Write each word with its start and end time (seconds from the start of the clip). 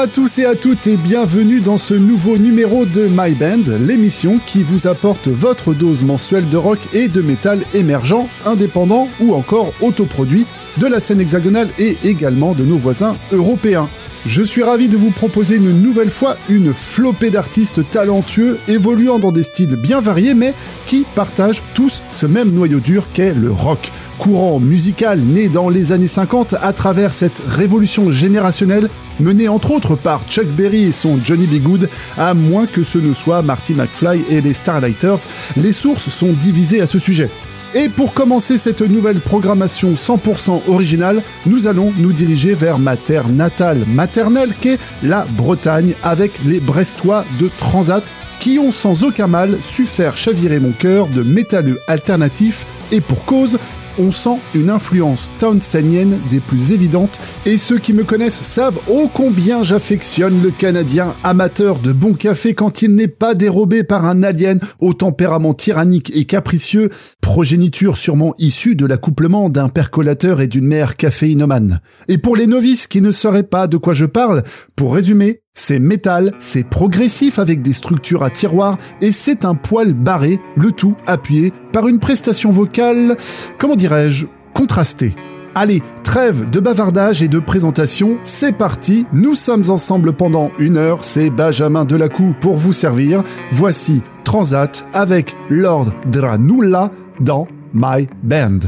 à 0.00 0.06
tous 0.06 0.38
et 0.38 0.46
à 0.46 0.54
toutes 0.54 0.86
et 0.86 0.96
bienvenue 0.96 1.60
dans 1.60 1.76
ce 1.76 1.92
nouveau 1.92 2.38
numéro 2.38 2.86
de 2.86 3.06
My 3.06 3.34
Band, 3.34 3.76
l'émission 3.78 4.38
qui 4.38 4.62
vous 4.62 4.86
apporte 4.86 5.28
votre 5.28 5.74
dose 5.74 6.04
mensuelle 6.04 6.48
de 6.48 6.56
rock 6.56 6.78
et 6.94 7.08
de 7.08 7.20
métal 7.20 7.66
émergent, 7.74 8.26
indépendant 8.46 9.08
ou 9.20 9.34
encore 9.34 9.74
autoproduit 9.82 10.46
de 10.78 10.86
la 10.86 11.00
scène 11.00 11.20
hexagonale 11.20 11.68
et 11.78 11.98
également 12.02 12.54
de 12.54 12.64
nos 12.64 12.78
voisins 12.78 13.16
européens. 13.30 13.90
Je 14.26 14.42
suis 14.42 14.62
ravi 14.62 14.88
de 14.88 14.98
vous 14.98 15.10
proposer 15.10 15.56
une 15.56 15.80
nouvelle 15.80 16.10
fois 16.10 16.36
une 16.50 16.74
flopée 16.74 17.30
d'artistes 17.30 17.88
talentueux 17.90 18.58
évoluant 18.68 19.18
dans 19.18 19.32
des 19.32 19.42
styles 19.42 19.76
bien 19.76 20.00
variés 20.00 20.34
mais 20.34 20.52
qui 20.84 21.06
partagent 21.14 21.62
tous 21.72 22.04
ce 22.10 22.26
même 22.26 22.52
noyau 22.52 22.80
dur 22.80 23.06
qu'est 23.14 23.32
le 23.32 23.50
rock. 23.50 23.90
Courant 24.18 24.60
musical 24.60 25.20
né 25.20 25.48
dans 25.48 25.70
les 25.70 25.92
années 25.92 26.06
50 26.06 26.54
à 26.60 26.74
travers 26.74 27.14
cette 27.14 27.42
révolution 27.46 28.12
générationnelle 28.12 28.90
menée 29.20 29.48
entre 29.48 29.70
autres 29.70 29.96
par 29.96 30.26
Chuck 30.28 30.48
Berry 30.48 30.84
et 30.84 30.92
son 30.92 31.18
Johnny 31.24 31.46
B. 31.46 31.62
Good, 31.62 31.88
à 32.18 32.34
moins 32.34 32.66
que 32.66 32.82
ce 32.82 32.98
ne 32.98 33.14
soit 33.14 33.40
Marty 33.40 33.72
McFly 33.72 34.22
et 34.28 34.42
les 34.42 34.54
Starlighters, 34.54 35.20
les 35.56 35.72
sources 35.72 36.10
sont 36.10 36.32
divisées 36.34 36.82
à 36.82 36.86
ce 36.86 36.98
sujet. 36.98 37.30
Et 37.72 37.88
pour 37.88 38.14
commencer 38.14 38.58
cette 38.58 38.80
nouvelle 38.80 39.20
programmation 39.20 39.94
100% 39.94 40.68
originale, 40.68 41.22
nous 41.46 41.68
allons 41.68 41.92
nous 41.96 42.12
diriger 42.12 42.52
vers 42.52 42.80
ma 42.80 42.96
terre 42.96 43.28
natale 43.28 43.84
maternelle 43.86 44.54
qu'est 44.60 44.78
la 45.04 45.24
Bretagne 45.24 45.94
avec 46.02 46.32
les 46.44 46.58
Brestois 46.58 47.24
de 47.38 47.48
Transat 47.58 48.02
qui 48.40 48.58
ont 48.58 48.72
sans 48.72 49.04
aucun 49.04 49.28
mal 49.28 49.56
su 49.62 49.86
faire 49.86 50.16
chavirer 50.16 50.58
mon 50.58 50.72
cœur 50.72 51.08
de 51.08 51.22
métalleux 51.22 51.78
alternatifs. 51.86 52.66
Et 52.90 53.00
pour 53.00 53.24
cause, 53.24 53.58
on 53.98 54.12
sent 54.12 54.38
une 54.54 54.70
influence 54.70 55.32
townsendienne 55.38 56.18
des 56.30 56.40
plus 56.40 56.72
évidentes, 56.72 57.18
et 57.46 57.56
ceux 57.56 57.78
qui 57.78 57.92
me 57.92 58.04
connaissent 58.04 58.42
savent 58.42 58.78
ô 58.88 59.08
combien 59.12 59.62
j'affectionne 59.62 60.42
le 60.42 60.50
Canadien 60.50 61.14
amateur 61.22 61.78
de 61.78 61.92
bon 61.92 62.14
café 62.14 62.54
quand 62.54 62.82
il 62.82 62.94
n'est 62.94 63.08
pas 63.08 63.34
dérobé 63.34 63.84
par 63.84 64.04
un 64.04 64.22
alien 64.22 64.60
au 64.78 64.94
tempérament 64.94 65.54
tyrannique 65.54 66.12
et 66.14 66.24
capricieux, 66.24 66.90
progéniture 67.20 67.96
sûrement 67.96 68.34
issue 68.38 68.74
de 68.74 68.86
l'accouplement 68.86 69.50
d'un 69.50 69.68
percolateur 69.68 70.40
et 70.40 70.46
d'une 70.46 70.66
mère 70.66 70.96
caféinomane. 70.96 71.80
Et 72.08 72.18
pour 72.18 72.36
les 72.36 72.46
novices 72.46 72.86
qui 72.86 73.00
ne 73.00 73.10
sauraient 73.10 73.42
pas 73.42 73.66
de 73.66 73.76
quoi 73.76 73.94
je 73.94 74.06
parle, 74.06 74.42
pour 74.76 74.94
résumer, 74.94 75.42
c'est 75.54 75.78
métal, 75.78 76.32
c'est 76.38 76.64
progressif 76.64 77.38
avec 77.38 77.62
des 77.62 77.72
structures 77.72 78.22
à 78.22 78.30
tiroir 78.30 78.78
et 79.00 79.12
c'est 79.12 79.44
un 79.44 79.54
poil 79.54 79.92
barré, 79.92 80.40
le 80.56 80.72
tout 80.72 80.94
appuyé 81.06 81.52
par 81.72 81.88
une 81.88 82.00
prestation 82.00 82.50
vocale, 82.50 83.16
comment 83.58 83.76
dirais-je, 83.76 84.26
contrastée. 84.54 85.14
Allez, 85.54 85.82
trêve 86.04 86.48
de 86.48 86.60
bavardage 86.60 87.22
et 87.22 87.28
de 87.28 87.40
présentation, 87.40 88.18
c'est 88.22 88.56
parti, 88.56 89.06
nous 89.12 89.34
sommes 89.34 89.68
ensemble 89.68 90.12
pendant 90.12 90.52
une 90.58 90.76
heure, 90.76 91.02
c'est 91.02 91.30
Benjamin 91.30 91.84
Delacou 91.84 92.34
pour 92.40 92.56
vous 92.56 92.72
servir. 92.72 93.24
Voici 93.50 94.02
Transat 94.24 94.84
avec 94.92 95.34
Lord 95.48 95.92
Dranulla 96.06 96.92
dans 97.20 97.48
My 97.74 98.08
Band. 98.22 98.60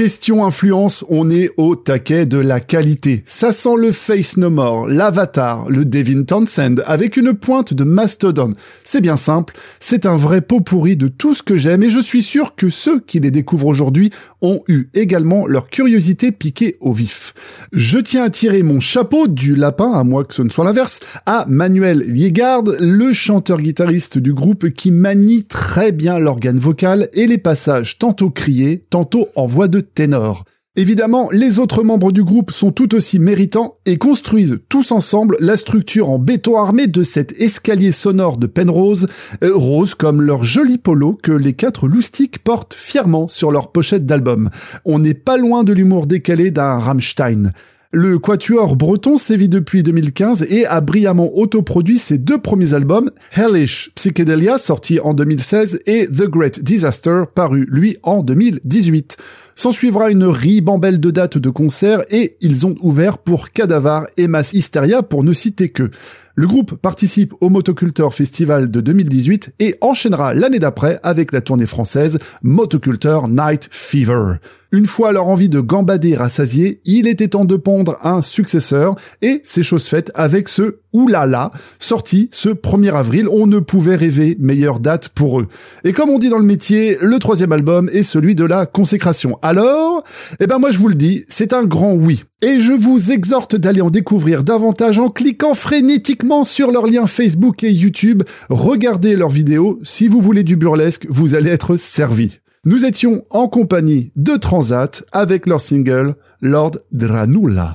Question 0.00 0.46
influence, 0.46 1.04
on 1.10 1.28
est 1.28 1.50
au 1.58 1.76
taquet 1.76 2.24
de 2.24 2.38
la 2.38 2.58
qualité. 2.60 3.22
Ça 3.26 3.52
sent 3.52 3.76
le 3.76 3.92
Face 3.92 4.38
No 4.38 4.48
More, 4.48 4.88
l'Avatar, 4.88 5.68
le 5.68 5.84
Devin 5.84 6.22
Townsend, 6.22 6.82
avec 6.86 7.18
une 7.18 7.34
pointe 7.34 7.74
de 7.74 7.84
Mastodon. 7.84 8.48
C'est 8.82 9.02
bien 9.02 9.18
simple, 9.18 9.52
c'est 9.78 10.06
un 10.06 10.16
vrai 10.16 10.40
pot 10.40 10.60
pourri 10.60 10.96
de 10.96 11.08
tout 11.08 11.34
ce 11.34 11.42
que 11.42 11.58
j'aime 11.58 11.82
et 11.82 11.90
je 11.90 12.00
suis 12.00 12.22
sûr 12.22 12.54
que 12.54 12.70
ceux 12.70 13.00
qui 13.00 13.20
les 13.20 13.30
découvrent 13.30 13.66
aujourd'hui 13.66 14.08
ont 14.40 14.62
eu 14.68 14.88
également 14.94 15.46
leur 15.46 15.68
curiosité 15.68 16.32
piquée 16.32 16.78
au 16.80 16.94
vif. 16.94 17.34
Je 17.74 17.98
tiens 17.98 18.24
à 18.24 18.30
tirer 18.30 18.62
mon 18.62 18.80
chapeau 18.80 19.28
du 19.28 19.54
lapin, 19.54 19.92
à 19.92 20.02
moi 20.02 20.24
que 20.24 20.32
ce 20.32 20.40
ne 20.40 20.48
soit 20.48 20.64
l'inverse, 20.64 21.00
à 21.26 21.44
Manuel 21.46 21.98
Liegard, 21.98 22.62
le 22.80 23.12
chanteur-guitariste 23.12 24.16
du 24.16 24.32
groupe 24.32 24.70
qui 24.70 24.92
manie 24.92 25.44
très 25.44 25.92
bien 25.92 26.18
l'organe 26.18 26.58
vocal 26.58 27.10
et 27.12 27.26
les 27.26 27.36
passages 27.36 27.98
tantôt 27.98 28.30
criés, 28.30 28.82
tantôt 28.88 29.28
en 29.36 29.46
voix 29.46 29.68
de 29.68 29.89
ténor. 29.94 30.44
Évidemment, 30.76 31.28
les 31.32 31.58
autres 31.58 31.82
membres 31.82 32.12
du 32.12 32.22
groupe 32.22 32.52
sont 32.52 32.70
tout 32.70 32.94
aussi 32.94 33.18
méritants 33.18 33.78
et 33.86 33.98
construisent 33.98 34.60
tous 34.68 34.92
ensemble 34.92 35.36
la 35.40 35.56
structure 35.56 36.10
en 36.10 36.18
béton 36.20 36.56
armé 36.56 36.86
de 36.86 37.02
cet 37.02 37.32
escalier 37.40 37.90
sonore 37.90 38.36
de 38.36 38.46
Penrose, 38.46 39.08
euh, 39.42 39.50
rose 39.52 39.96
comme 39.96 40.22
leur 40.22 40.44
joli 40.44 40.78
polo 40.78 41.18
que 41.20 41.32
les 41.32 41.54
quatre 41.54 41.88
loustiques 41.88 42.38
portent 42.38 42.74
fièrement 42.74 43.26
sur 43.26 43.50
leur 43.50 43.72
pochette 43.72 44.06
d'album. 44.06 44.48
On 44.84 45.00
n'est 45.00 45.14
pas 45.14 45.36
loin 45.36 45.64
de 45.64 45.72
l'humour 45.72 46.06
décalé 46.06 46.52
d'un 46.52 46.78
Rammstein. 46.78 47.52
Le 47.92 48.20
quatuor 48.20 48.76
breton 48.76 49.16
sévit 49.16 49.48
depuis 49.48 49.82
2015 49.82 50.46
et 50.48 50.64
a 50.64 50.80
brillamment 50.80 51.36
autoproduit 51.36 51.98
ses 51.98 52.18
deux 52.18 52.38
premiers 52.38 52.74
albums, 52.74 53.10
Hellish 53.32 53.90
Psychedelia 53.96 54.58
sorti 54.58 55.00
en 55.00 55.12
2016 55.12 55.80
et 55.86 56.06
The 56.06 56.28
Great 56.28 56.62
Disaster 56.62 57.24
paru 57.34 57.66
lui 57.68 57.96
en 58.04 58.22
2018. 58.22 59.16
S'en 59.60 59.72
suivra 59.72 60.10
une 60.10 60.24
ribambelle 60.24 61.00
de 61.00 61.10
dates 61.10 61.36
de 61.36 61.50
concerts 61.50 62.00
et 62.08 62.38
ils 62.40 62.64
ont 62.64 62.76
ouvert 62.80 63.18
pour 63.18 63.50
Cadavar 63.50 64.06
et 64.16 64.26
Mass 64.26 64.54
Hysteria 64.54 65.02
pour 65.02 65.22
ne 65.22 65.34
citer 65.34 65.68
que. 65.68 65.90
Le 66.36 66.46
groupe 66.46 66.76
participe 66.76 67.34
au 67.40 67.48
Motoculteur 67.48 68.14
Festival 68.14 68.70
de 68.70 68.80
2018 68.80 69.54
et 69.58 69.76
enchaînera 69.80 70.32
l'année 70.32 70.60
d'après 70.60 71.00
avec 71.02 71.32
la 71.32 71.40
tournée 71.40 71.66
française 71.66 72.18
Motoculteur 72.42 73.28
Night 73.28 73.68
Fever. 73.70 74.34
Une 74.72 74.86
fois 74.86 75.10
leur 75.10 75.26
envie 75.26 75.48
de 75.48 75.58
gambader 75.58 76.14
rassasiée, 76.14 76.80
il 76.84 77.08
était 77.08 77.28
temps 77.28 77.44
de 77.44 77.56
pondre 77.56 77.98
un 78.04 78.22
successeur 78.22 78.94
et 79.20 79.40
c'est 79.42 79.64
chose 79.64 79.88
faite 79.88 80.12
avec 80.14 80.48
ce 80.48 80.76
Oulala, 80.92 81.50
sorti 81.80 82.28
ce 82.30 82.50
1er 82.50 82.94
avril. 82.94 83.28
On 83.28 83.48
ne 83.48 83.58
pouvait 83.58 83.96
rêver 83.96 84.36
meilleure 84.38 84.78
date 84.78 85.08
pour 85.08 85.40
eux. 85.40 85.48
Et 85.82 85.92
comme 85.92 86.10
on 86.10 86.18
dit 86.18 86.28
dans 86.28 86.38
le 86.38 86.44
métier, 86.44 86.96
le 87.00 87.18
troisième 87.18 87.52
album 87.52 87.90
est 87.92 88.04
celui 88.04 88.36
de 88.36 88.44
la 88.44 88.66
consécration. 88.66 89.38
Alors, 89.42 90.04
eh 90.38 90.46
ben 90.46 90.58
moi 90.58 90.70
je 90.70 90.78
vous 90.78 90.88
le 90.88 90.94
dis, 90.94 91.24
c'est 91.28 91.52
un 91.52 91.64
grand 91.64 91.92
oui. 91.92 92.22
Et 92.42 92.58
je 92.58 92.72
vous 92.72 93.12
exhorte 93.12 93.54
d'aller 93.54 93.82
en 93.82 93.90
découvrir 93.90 94.44
davantage 94.44 94.98
en 94.98 95.10
cliquant 95.10 95.52
frénétiquement 95.52 96.42
sur 96.42 96.70
leurs 96.70 96.86
liens 96.86 97.06
Facebook 97.06 97.62
et 97.64 97.70
YouTube. 97.70 98.22
Regardez 98.48 99.14
leurs 99.14 99.28
vidéos. 99.28 99.78
Si 99.82 100.08
vous 100.08 100.22
voulez 100.22 100.42
du 100.42 100.56
burlesque, 100.56 101.06
vous 101.10 101.34
allez 101.34 101.50
être 101.50 101.76
servi. 101.76 102.38
Nous 102.64 102.86
étions 102.86 103.26
en 103.28 103.46
compagnie 103.46 104.12
de 104.16 104.36
Transat 104.36 105.04
avec 105.12 105.46
leur 105.46 105.60
single 105.60 106.14
Lord 106.40 106.78
Dranula. 106.92 107.74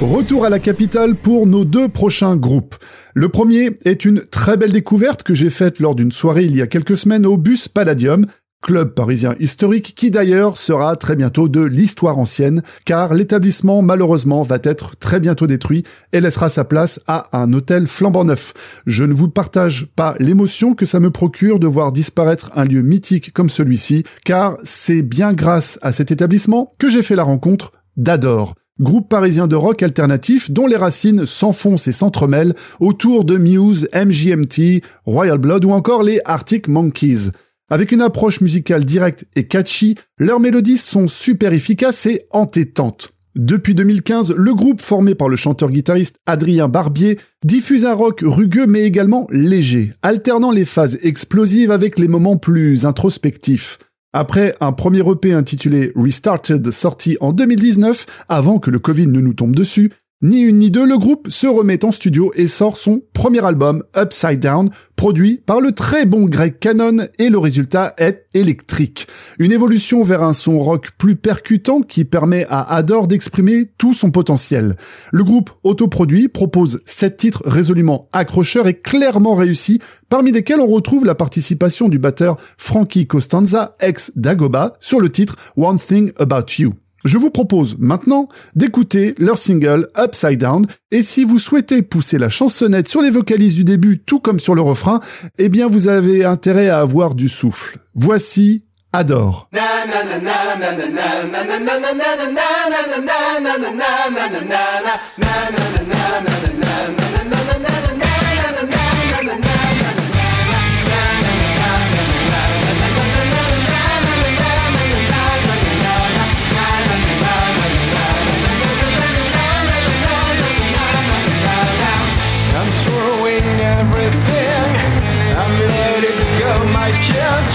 Retour 0.00 0.44
à 0.44 0.50
la 0.50 0.60
capitale 0.60 1.16
pour 1.16 1.48
nos 1.48 1.64
deux 1.64 1.88
prochains 1.88 2.36
groupes. 2.36 2.76
Le 3.14 3.28
premier 3.28 3.76
est 3.84 4.04
une 4.04 4.20
très 4.20 4.56
belle 4.56 4.70
découverte 4.70 5.24
que 5.24 5.34
j'ai 5.34 5.50
faite 5.50 5.80
lors 5.80 5.96
d'une 5.96 6.12
soirée 6.12 6.44
il 6.44 6.56
y 6.56 6.62
a 6.62 6.68
quelques 6.68 6.96
semaines 6.96 7.26
au 7.26 7.36
Bus 7.36 7.66
Palladium, 7.66 8.24
club 8.62 8.94
parisien 8.94 9.34
historique 9.38 9.94
qui 9.96 10.10
d'ailleurs 10.10 10.56
sera 10.56 10.96
très 10.96 11.16
bientôt 11.16 11.48
de 11.48 11.62
l'histoire 11.62 12.18
ancienne, 12.18 12.62
car 12.84 13.14
l'établissement 13.14 13.82
malheureusement 13.82 14.42
va 14.42 14.58
être 14.62 14.96
très 14.96 15.20
bientôt 15.20 15.46
détruit 15.46 15.84
et 16.12 16.20
laissera 16.20 16.48
sa 16.48 16.64
place 16.64 17.00
à 17.06 17.28
un 17.38 17.52
hôtel 17.52 17.86
flambant 17.86 18.24
neuf. 18.24 18.52
Je 18.86 19.04
ne 19.04 19.14
vous 19.14 19.28
partage 19.28 19.86
pas 19.96 20.14
l'émotion 20.18 20.74
que 20.74 20.86
ça 20.86 21.00
me 21.00 21.10
procure 21.10 21.58
de 21.58 21.66
voir 21.66 21.92
disparaître 21.92 22.50
un 22.54 22.64
lieu 22.64 22.82
mythique 22.82 23.32
comme 23.32 23.50
celui-ci, 23.50 24.04
car 24.24 24.58
c'est 24.64 25.02
bien 25.02 25.32
grâce 25.32 25.78
à 25.82 25.92
cet 25.92 26.10
établissement 26.10 26.74
que 26.78 26.90
j'ai 26.90 27.02
fait 27.02 27.16
la 27.16 27.24
rencontre 27.24 27.72
d'Adore 27.96 28.54
groupe 28.80 29.08
parisien 29.08 29.46
de 29.46 29.56
rock 29.56 29.82
alternatif 29.82 30.50
dont 30.50 30.66
les 30.66 30.76
racines 30.76 31.26
s'enfoncent 31.26 31.88
et 31.88 31.92
s'entremêlent 31.92 32.54
autour 32.80 33.24
de 33.24 33.36
Muse, 33.36 33.88
MGMT, 33.92 34.82
Royal 35.04 35.38
Blood 35.38 35.64
ou 35.64 35.72
encore 35.72 36.02
les 36.02 36.20
Arctic 36.24 36.68
Monkeys. 36.68 37.30
Avec 37.70 37.92
une 37.92 38.00
approche 38.00 38.40
musicale 38.40 38.86
directe 38.86 39.26
et 39.36 39.46
catchy, 39.46 39.94
leurs 40.18 40.40
mélodies 40.40 40.78
sont 40.78 41.06
super 41.06 41.52
efficaces 41.52 42.06
et 42.06 42.24
entêtantes. 42.30 43.12
Depuis 43.34 43.74
2015, 43.74 44.32
le 44.34 44.54
groupe 44.54 44.80
formé 44.80 45.14
par 45.14 45.28
le 45.28 45.36
chanteur-guitariste 45.36 46.16
Adrien 46.24 46.66
Barbier 46.66 47.18
diffuse 47.44 47.84
un 47.84 47.92
rock 47.92 48.22
rugueux 48.24 48.66
mais 48.66 48.84
également 48.84 49.26
léger, 49.30 49.90
alternant 50.00 50.50
les 50.50 50.64
phases 50.64 50.98
explosives 51.02 51.70
avec 51.70 51.98
les 51.98 52.08
moments 52.08 52.38
plus 52.38 52.86
introspectifs. 52.86 53.78
Après 54.14 54.56
un 54.60 54.72
premier 54.72 55.08
EP 55.08 55.34
intitulé 55.34 55.92
Restarted 55.94 56.70
sorti 56.70 57.18
en 57.20 57.34
2019, 57.34 58.06
avant 58.30 58.58
que 58.58 58.70
le 58.70 58.78
Covid 58.78 59.06
ne 59.08 59.20
nous 59.20 59.34
tombe 59.34 59.54
dessus, 59.54 59.92
ni 60.20 60.40
une 60.40 60.58
ni 60.58 60.72
deux, 60.72 60.84
le 60.84 60.98
groupe 60.98 61.30
se 61.30 61.46
remet 61.46 61.84
en 61.84 61.92
studio 61.92 62.32
et 62.34 62.48
sort 62.48 62.76
son 62.76 63.02
premier 63.12 63.44
album, 63.44 63.84
Upside 63.96 64.40
Down, 64.40 64.70
produit 64.96 65.40
par 65.46 65.60
le 65.60 65.70
très 65.70 66.06
bon 66.06 66.24
Greg 66.24 66.58
Cannon 66.58 67.06
et 67.20 67.28
le 67.28 67.38
résultat 67.38 67.94
est 67.98 68.26
électrique. 68.34 69.06
Une 69.38 69.52
évolution 69.52 70.02
vers 70.02 70.24
un 70.24 70.32
son 70.32 70.58
rock 70.58 70.90
plus 70.98 71.14
percutant 71.14 71.82
qui 71.82 72.04
permet 72.04 72.46
à 72.50 72.74
Adore 72.74 73.06
d'exprimer 73.06 73.70
tout 73.78 73.94
son 73.94 74.10
potentiel. 74.10 74.74
Le 75.12 75.22
groupe 75.22 75.50
autoproduit 75.62 76.26
propose 76.26 76.80
sept 76.84 77.16
titres 77.16 77.44
résolument 77.46 78.08
accrocheurs 78.12 78.66
et 78.66 78.74
clairement 78.74 79.36
réussis, 79.36 79.78
parmi 80.08 80.32
lesquels 80.32 80.60
on 80.60 80.66
retrouve 80.66 81.04
la 81.04 81.14
participation 81.14 81.88
du 81.88 82.00
batteur 82.00 82.38
Frankie 82.56 83.06
Costanza, 83.06 83.76
ex 83.78 84.10
Dagoba, 84.16 84.74
sur 84.80 84.98
le 84.98 85.10
titre 85.10 85.36
One 85.56 85.78
Thing 85.78 86.10
About 86.18 86.46
You. 86.58 86.74
Je 87.08 87.16
vous 87.16 87.30
propose 87.30 87.74
maintenant 87.78 88.28
d'écouter 88.54 89.14
leur 89.16 89.38
single 89.38 89.88
Upside 89.98 90.40
Down 90.40 90.66
et 90.90 91.02
si 91.02 91.24
vous 91.24 91.38
souhaitez 91.38 91.80
pousser 91.80 92.18
la 92.18 92.28
chansonnette 92.28 92.86
sur 92.86 93.00
les 93.00 93.08
vocalises 93.08 93.54
du 93.54 93.64
début 93.64 93.98
tout 93.98 94.20
comme 94.20 94.38
sur 94.38 94.54
le 94.54 94.60
refrain, 94.60 95.00
eh 95.38 95.48
bien 95.48 95.68
vous 95.68 95.88
avez 95.88 96.26
intérêt 96.26 96.68
à 96.68 96.80
avoir 96.80 97.14
du 97.14 97.30
souffle. 97.30 97.78
Voici 97.94 98.66
Adore. 98.92 99.48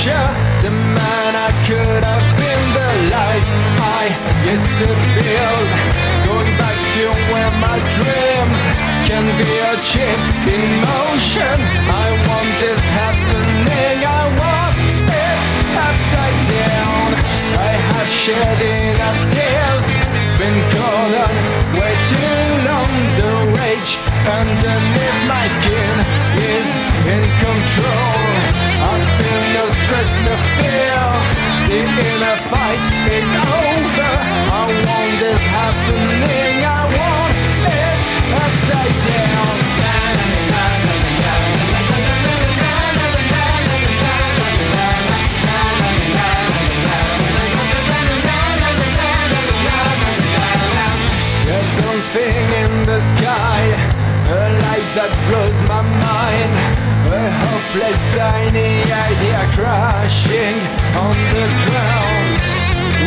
Future. 0.04 0.28
The 0.62 0.72
man 0.72 1.32
I 1.36 1.50
could 1.68 2.04
have 2.04 2.28
been, 2.38 2.64
the 2.76 2.90
life 3.16 3.50
I 3.80 4.04
used 4.52 4.74
to 4.84 4.90
build. 5.16 5.68
Going 6.28 6.52
back 6.60 6.78
to 6.96 7.04
where 7.32 7.54
my 7.64 7.78
dreams 7.96 8.60
can 9.08 9.26
be 9.40 9.52
achieved 9.72 10.28
in 10.52 10.64
motion. 10.84 11.56
I 11.88 12.08
want 12.28 12.50
this 12.60 12.84
happening. 13.00 14.00
I 14.04 14.24
want 14.40 14.76
it 15.08 15.40
upside 15.88 16.40
down. 16.52 17.08
I 17.56 17.72
have 17.90 18.10
shed 18.22 18.60
enough 18.60 19.20
tears. 19.32 19.86
Been 20.40 20.58
on 20.92 21.32
way 21.80 21.94
too 22.12 22.36
long. 22.68 22.92
The 23.20 23.32
rage 23.56 23.92
underneath 24.28 25.20
my 25.32 25.46
skin 25.56 25.96
is 26.56 26.68
in 27.14 27.24
The 31.74 31.80
inner 31.80 32.38
fight 32.54 32.78
is 33.10 33.30
over. 33.34 34.14
I 34.54 34.70
want 34.86 35.20
this 35.20 35.42
happening. 35.42 36.62
I 36.62 36.82
want 36.94 37.34
it 37.66 37.98
upside 38.38 38.96
down. 39.10 39.63
Bless 57.74 58.00
tiny 58.16 58.84
idea 58.84 59.50
crashing 59.56 60.62
on 60.96 61.16
the 61.34 61.46
ground. 61.66 62.30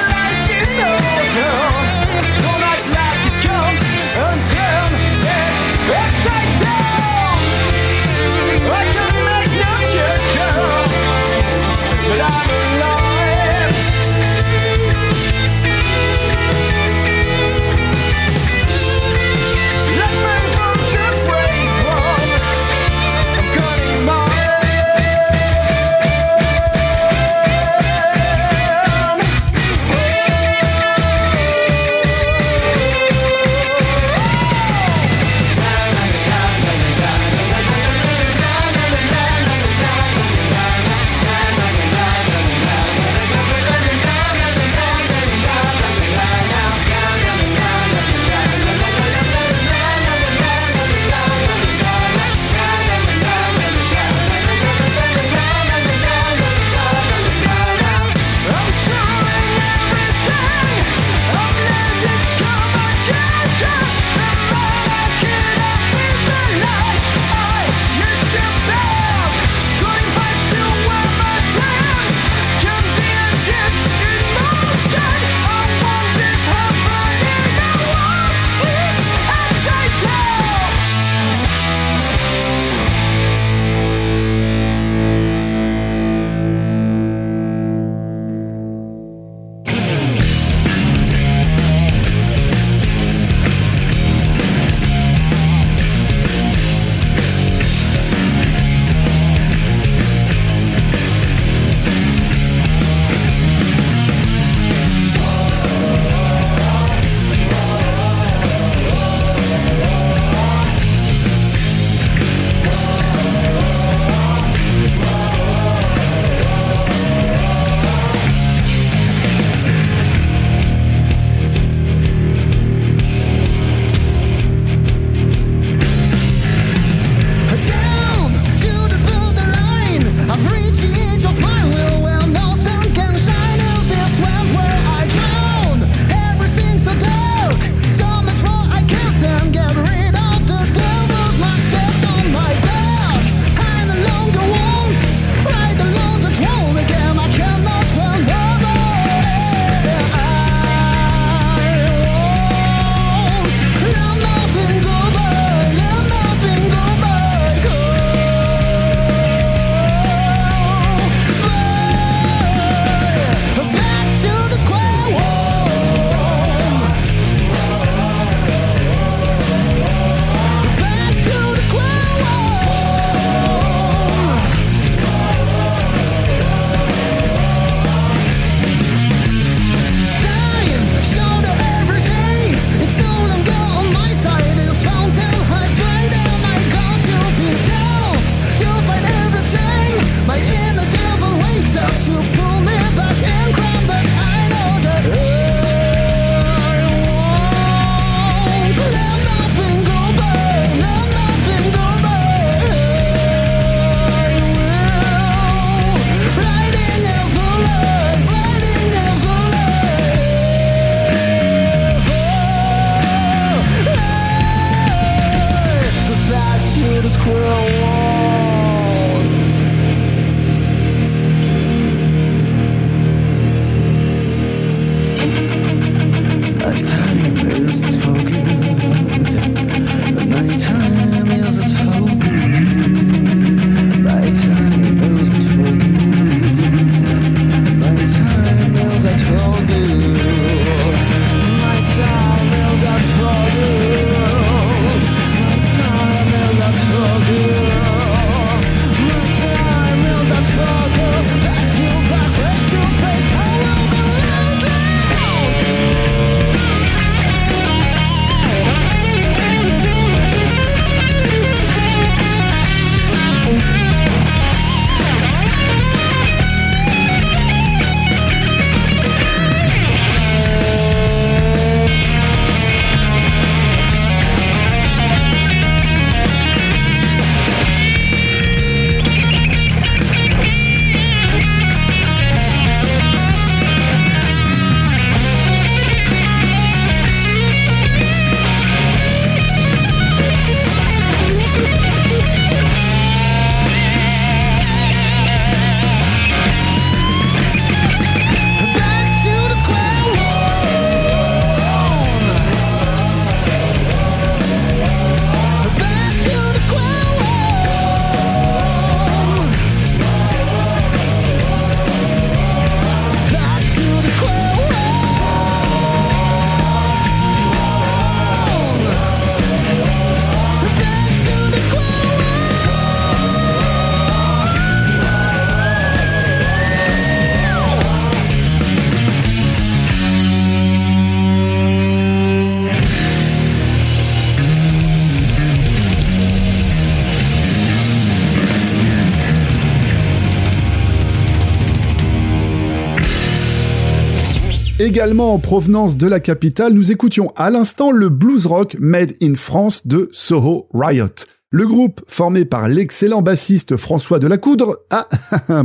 Également 345.01 345.33
en 345.33 345.39
provenance 345.39 345.97
de 345.97 346.07
la 346.07 346.21
capitale, 346.21 346.75
nous 346.75 346.93
écoutions 346.93 347.33
à 347.35 347.49
l'instant 347.49 347.91
le 347.91 348.11
blues 348.11 348.45
rock 348.45 348.77
Made 348.79 349.15
in 349.23 349.35
France 349.35 349.87
de 349.87 350.11
Soho 350.13 350.69
Riot. 350.75 351.07
Le 351.53 351.67
groupe, 351.67 352.01
formé 352.07 352.45
par 352.45 352.69
l'excellent 352.69 353.23
bassiste 353.23 353.77
François 353.77 354.21
Delacoudre, 354.21 354.77
a 354.91 355.09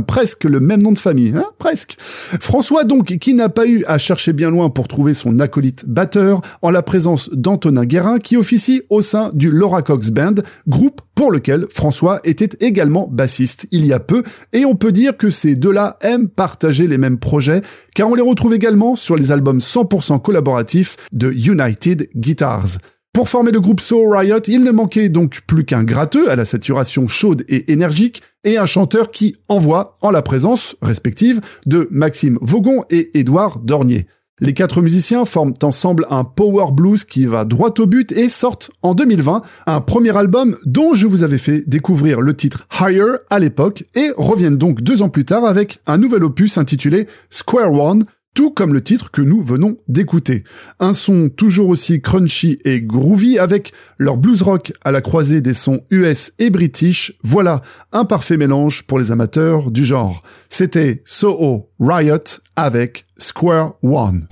presque 0.00 0.42
le 0.42 0.58
même 0.58 0.82
nom 0.82 0.90
de 0.90 0.98
famille, 0.98 1.32
hein 1.36 1.44
presque. 1.60 1.96
François 2.00 2.82
donc, 2.82 3.16
qui 3.18 3.34
n'a 3.34 3.48
pas 3.48 3.68
eu 3.68 3.84
à 3.86 3.96
chercher 3.96 4.32
bien 4.32 4.50
loin 4.50 4.68
pour 4.68 4.88
trouver 4.88 5.14
son 5.14 5.38
acolyte 5.38 5.84
batteur, 5.86 6.40
en 6.60 6.70
la 6.70 6.82
présence 6.82 7.30
d'Antonin 7.32 7.84
Guérin, 7.84 8.18
qui 8.18 8.36
officie 8.36 8.82
au 8.90 9.00
sein 9.00 9.30
du 9.32 9.48
Laura 9.48 9.82
Cox 9.82 10.10
Band, 10.10 10.34
groupe 10.66 11.02
pour 11.14 11.30
lequel 11.30 11.66
François 11.70 12.18
était 12.24 12.56
également 12.58 13.06
bassiste 13.06 13.68
il 13.70 13.86
y 13.86 13.92
a 13.92 14.00
peu, 14.00 14.24
et 14.52 14.64
on 14.64 14.74
peut 14.74 14.90
dire 14.90 15.16
que 15.16 15.30
ces 15.30 15.54
deux-là 15.54 15.98
aiment 16.00 16.28
partager 16.28 16.88
les 16.88 16.98
mêmes 16.98 17.18
projets, 17.18 17.62
car 17.94 18.08
on 18.08 18.16
les 18.16 18.22
retrouve 18.22 18.54
également 18.54 18.96
sur 18.96 19.14
les 19.14 19.30
albums 19.30 19.60
100% 19.60 20.20
collaboratifs 20.20 20.96
de 21.12 21.30
United 21.30 22.08
Guitars. 22.16 22.78
Pour 23.16 23.30
former 23.30 23.50
le 23.50 23.62
groupe 23.62 23.80
So 23.80 24.10
Riot, 24.10 24.42
il 24.46 24.62
ne 24.62 24.70
manquait 24.70 25.08
donc 25.08 25.40
plus 25.46 25.64
qu'un 25.64 25.84
gratteux 25.84 26.30
à 26.30 26.36
la 26.36 26.44
saturation 26.44 27.08
chaude 27.08 27.46
et 27.48 27.72
énergique 27.72 28.22
et 28.44 28.58
un 28.58 28.66
chanteur 28.66 29.10
qui 29.10 29.36
envoie 29.48 29.96
en 30.02 30.10
la 30.10 30.20
présence 30.20 30.76
respective 30.82 31.40
de 31.64 31.88
Maxime 31.90 32.38
Vaugon 32.42 32.84
et 32.90 33.18
Édouard 33.18 33.60
Dornier. 33.60 34.06
Les 34.38 34.52
quatre 34.52 34.82
musiciens 34.82 35.24
forment 35.24 35.54
ensemble 35.62 36.06
un 36.10 36.24
power 36.24 36.72
blues 36.72 37.06
qui 37.06 37.24
va 37.24 37.46
droit 37.46 37.72
au 37.78 37.86
but 37.86 38.12
et 38.12 38.28
sortent 38.28 38.70
en 38.82 38.92
2020 38.92 39.40
un 39.66 39.80
premier 39.80 40.14
album 40.14 40.58
dont 40.66 40.94
je 40.94 41.06
vous 41.06 41.22
avais 41.22 41.38
fait 41.38 41.64
découvrir 41.66 42.20
le 42.20 42.36
titre 42.36 42.68
Higher 42.78 43.14
à 43.30 43.38
l'époque 43.38 43.84
et 43.94 44.10
reviennent 44.18 44.58
donc 44.58 44.82
deux 44.82 45.00
ans 45.00 45.08
plus 45.08 45.24
tard 45.24 45.46
avec 45.46 45.80
un 45.86 45.96
nouvel 45.96 46.22
opus 46.22 46.58
intitulé 46.58 47.06
Square 47.30 47.72
One 47.72 48.04
tout 48.36 48.50
comme 48.50 48.74
le 48.74 48.82
titre 48.82 49.10
que 49.10 49.22
nous 49.22 49.40
venons 49.40 49.78
d'écouter. 49.88 50.44
Un 50.78 50.92
son 50.92 51.30
toujours 51.30 51.70
aussi 51.70 52.02
crunchy 52.02 52.58
et 52.66 52.82
groovy 52.82 53.38
avec 53.38 53.72
leur 53.96 54.18
blues 54.18 54.42
rock 54.42 54.74
à 54.84 54.92
la 54.92 55.00
croisée 55.00 55.40
des 55.40 55.54
sons 55.54 55.80
US 55.90 56.34
et 56.38 56.50
british. 56.50 57.14
Voilà 57.24 57.62
un 57.92 58.04
parfait 58.04 58.36
mélange 58.36 58.86
pour 58.86 58.98
les 58.98 59.10
amateurs 59.10 59.70
du 59.70 59.86
genre. 59.86 60.22
C'était 60.50 61.02
Soho 61.06 61.70
Riot 61.80 62.42
avec 62.56 63.06
Square 63.16 63.76
One. 63.82 64.28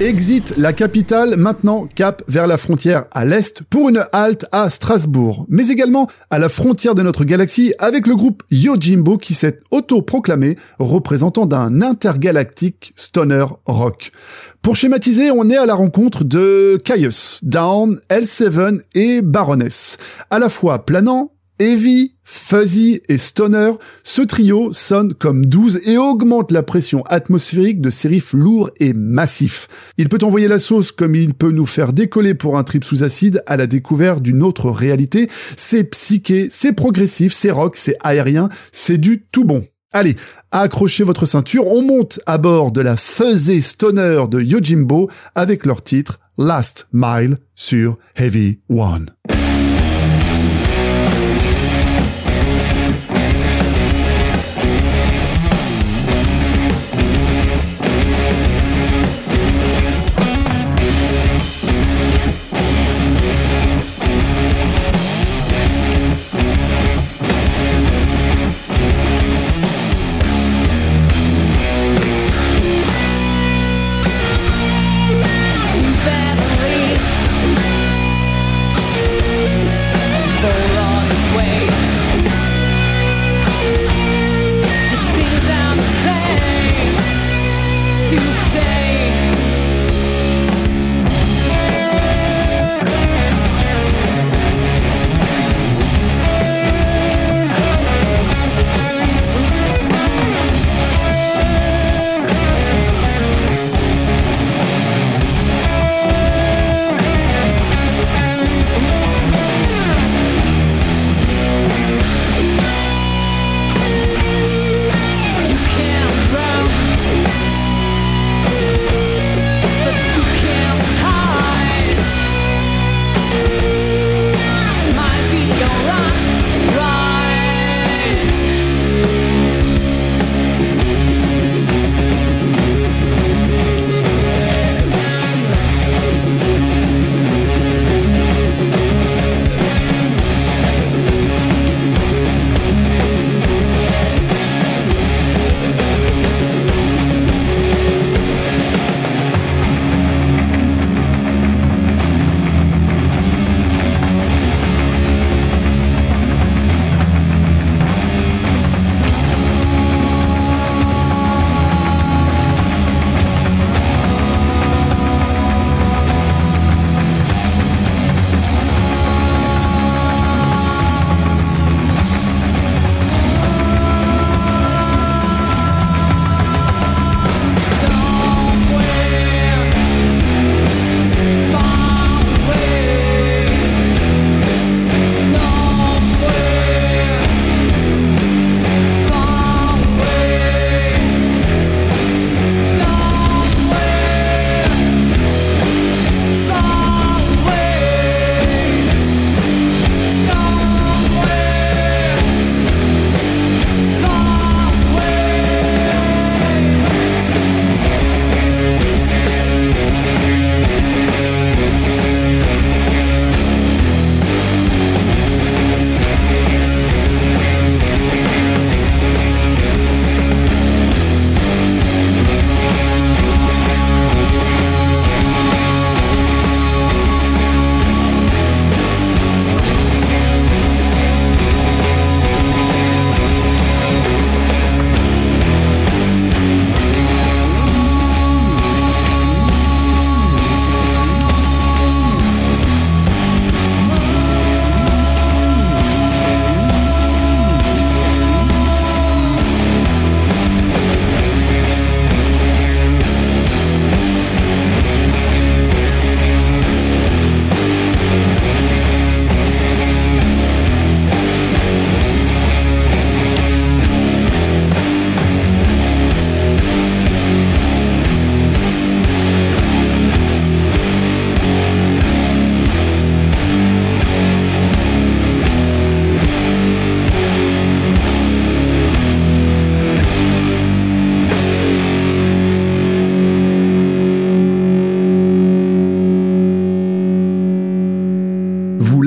Exit 0.00 0.54
la 0.56 0.72
capitale, 0.72 1.36
maintenant 1.36 1.86
cap 1.86 2.24
vers 2.26 2.48
la 2.48 2.58
frontière 2.58 3.04
à 3.12 3.24
l'est 3.24 3.62
pour 3.62 3.88
une 3.88 4.04
halte 4.12 4.44
à 4.50 4.68
Strasbourg, 4.68 5.46
mais 5.48 5.68
également 5.68 6.08
à 6.30 6.40
la 6.40 6.48
frontière 6.48 6.96
de 6.96 7.02
notre 7.02 7.22
galaxie 7.22 7.74
avec 7.78 8.08
le 8.08 8.16
groupe 8.16 8.42
Yojimbo 8.50 9.18
qui 9.18 9.34
s'est 9.34 9.60
auto-proclamé 9.70 10.56
représentant 10.80 11.46
d'un 11.46 11.80
intergalactique 11.80 12.92
stoner 12.96 13.46
rock. 13.66 14.10
Pour 14.62 14.74
schématiser, 14.74 15.30
on 15.30 15.48
est 15.48 15.56
à 15.56 15.66
la 15.66 15.74
rencontre 15.74 16.24
de 16.24 16.76
Caius, 16.84 17.38
Down, 17.44 18.00
L7 18.10 18.80
et 18.96 19.22
Baroness. 19.22 19.96
À 20.28 20.40
la 20.40 20.48
fois 20.48 20.84
planant, 20.84 21.33
Heavy, 21.60 22.14
Fuzzy 22.24 23.00
et 23.08 23.16
Stoner, 23.16 23.72
ce 24.02 24.22
trio 24.22 24.72
sonne 24.72 25.14
comme 25.14 25.46
12 25.46 25.82
et 25.84 25.98
augmente 25.98 26.50
la 26.50 26.64
pression 26.64 27.02
atmosphérique 27.04 27.80
de 27.80 27.90
ses 27.90 28.08
riffs 28.08 28.32
lourds 28.32 28.70
et 28.80 28.92
massifs. 28.92 29.68
Il 29.96 30.08
peut 30.08 30.18
envoyer 30.22 30.48
la 30.48 30.58
sauce 30.58 30.90
comme 30.90 31.14
il 31.14 31.32
peut 31.32 31.52
nous 31.52 31.66
faire 31.66 31.92
décoller 31.92 32.34
pour 32.34 32.58
un 32.58 32.64
trip 32.64 32.82
sous 32.82 33.04
acide 33.04 33.42
à 33.46 33.56
la 33.56 33.68
découverte 33.68 34.20
d'une 34.20 34.42
autre 34.42 34.68
réalité. 34.68 35.30
C'est 35.56 35.84
psyché, 35.84 36.48
c'est 36.50 36.72
progressif, 36.72 37.32
c'est 37.32 37.52
rock, 37.52 37.76
c'est 37.76 37.96
aérien, 38.00 38.48
c'est 38.72 38.98
du 38.98 39.22
tout 39.30 39.44
bon. 39.44 39.64
Allez, 39.92 40.16
accrochez 40.50 41.04
votre 41.04 41.24
ceinture, 41.24 41.68
on 41.68 41.82
monte 41.82 42.18
à 42.26 42.36
bord 42.36 42.72
de 42.72 42.80
la 42.80 42.96
Fuzzy 42.96 43.62
Stoner 43.62 44.24
de 44.28 44.40
Yojimbo 44.40 45.08
avec 45.36 45.66
leur 45.66 45.84
titre 45.84 46.18
Last 46.36 46.88
Mile 46.92 47.38
sur 47.54 47.96
Heavy 48.16 48.58
One. 48.68 49.10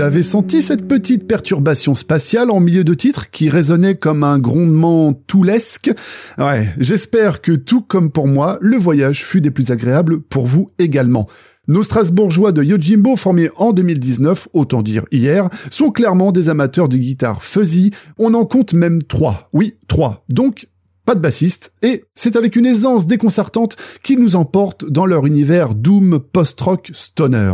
Avez 0.08 0.24
senti 0.24 0.62
cette 0.62 0.88
petite 0.88 1.28
perturbation 1.28 1.93
spatiale 1.93 2.50
en 2.50 2.62
milieu 2.62 2.86
de 2.86 2.93
titre 2.93 3.30
qui 3.30 3.50
résonnait 3.50 3.96
comme 3.96 4.24
un 4.24 4.39
grondement 4.39 5.12
toulesque? 5.12 5.91
Ouais, 6.38 6.74
j'espère 6.78 7.41
que 7.41 7.52
tout 7.52 7.82
comme 7.82 8.10
pour 8.10 8.26
moi, 8.26 8.58
le 8.62 8.78
voyage 8.78 9.26
fut 9.26 9.41
des 9.41 9.52
plus 9.52 9.70
agréables 9.70 10.22
pour 10.22 10.48
vous 10.48 10.70
également. 10.80 11.28
Nos 11.67 11.84
Strasbourgeois 11.84 12.54
de 12.54 12.63
Yojimbo, 12.63 13.17
formés 13.17 13.50
en 13.58 13.74
2019, 13.74 14.48
autant 14.54 14.82
dire 14.82 15.04
hier, 15.12 15.50
sont 15.70 15.91
clairement 15.91 16.32
des 16.32 16.48
amateurs 16.48 16.88
de 16.88 16.96
guitare 16.96 17.43
fuzzy. 17.43 17.91
On 18.17 18.34
en 18.34 18.46
compte 18.46 18.72
même 18.72 19.04
trois. 19.04 19.50
Oui, 19.52 19.76
trois. 19.89 20.24
Donc, 20.30 20.70
pas 21.08 21.15
de 21.15 21.22
bassiste, 21.22 21.72
et 21.84 22.04
c'est 22.15 22.36
avec 22.36 22.58
une 22.58 22.65
aisance 22.65 23.08
déconcertante 23.08 23.78
qu'ils 24.04 24.20
nous 24.20 24.36
emportent 24.36 24.84
dans 24.84 25.06
leur 25.06 25.26
univers 25.26 25.74
doom 25.74 26.20
post-rock 26.20 26.91
stoner. 26.91 27.54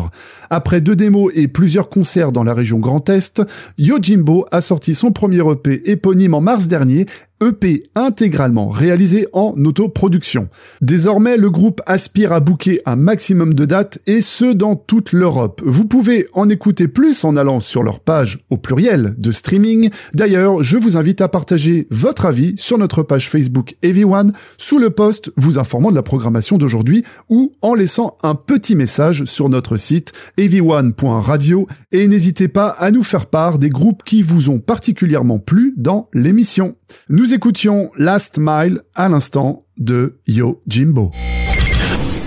Après 0.49 0.81
deux 0.81 0.95
démos 0.95 1.31
et 1.35 1.47
plusieurs 1.47 1.87
concerts 1.87 2.31
dans 2.31 2.43
la 2.43 2.55
région 2.55 2.79
Grand 2.79 3.07
Est, 3.09 3.43
Yojimbo 3.77 4.47
a 4.51 4.59
sorti 4.59 4.95
son 4.95 5.11
premier 5.11 5.43
EP 5.51 5.87
éponyme 5.91 6.33
en 6.33 6.41
mars 6.41 6.65
dernier 6.65 7.05
EP 7.47 7.83
intégralement 7.95 8.69
réalisé 8.69 9.27
en 9.33 9.53
autoproduction. 9.65 10.49
Désormais, 10.81 11.37
le 11.37 11.49
groupe 11.49 11.81
aspire 11.85 12.33
à 12.33 12.39
booker 12.39 12.81
un 12.85 12.95
maximum 12.95 13.53
de 13.53 13.65
dates 13.65 13.99
et 14.07 14.21
ce 14.21 14.53
dans 14.53 14.75
toute 14.75 15.13
l'Europe. 15.13 15.61
Vous 15.65 15.85
pouvez 15.85 16.27
en 16.33 16.49
écouter 16.49 16.87
plus 16.87 17.23
en 17.23 17.35
allant 17.35 17.59
sur 17.59 17.83
leur 17.83 17.99
page 17.99 18.39
au 18.49 18.57
pluriel 18.57 19.15
de 19.17 19.31
streaming. 19.31 19.89
D'ailleurs, 20.13 20.63
je 20.63 20.77
vous 20.77 20.97
invite 20.97 21.21
à 21.21 21.27
partager 21.27 21.87
votre 21.89 22.25
avis 22.25 22.55
sur 22.57 22.77
notre 22.77 23.03
page 23.03 23.29
Facebook 23.29 23.75
Everyone 23.81 24.33
sous 24.57 24.79
le 24.79 24.89
post 24.89 25.31
vous 25.35 25.59
informant 25.59 25.91
de 25.91 25.95
la 25.95 26.03
programmation 26.03 26.57
d'aujourd'hui 26.57 27.03
ou 27.29 27.53
en 27.61 27.73
laissant 27.73 28.17
un 28.23 28.35
petit 28.35 28.75
message 28.75 29.25
sur 29.25 29.49
notre 29.49 29.77
site 29.77 30.11
everyone.radio 30.37 31.67
et 31.91 32.07
n'hésitez 32.07 32.47
pas 32.47 32.67
à 32.67 32.91
nous 32.91 33.03
faire 33.03 33.25
part 33.25 33.59
des 33.59 33.69
groupes 33.69 34.03
qui 34.03 34.21
vous 34.21 34.49
ont 34.49 34.59
particulièrement 34.59 35.39
plu 35.39 35.73
dans 35.77 36.09
l'émission. 36.13 36.75
Nous 37.09 37.32
écoutions 37.33 37.89
Last 37.97 38.37
Mile 38.39 38.81
à 38.93 39.09
l'instant 39.09 39.65
de 39.77 40.19
Yo 40.27 40.61
Jimbo. 40.67 41.11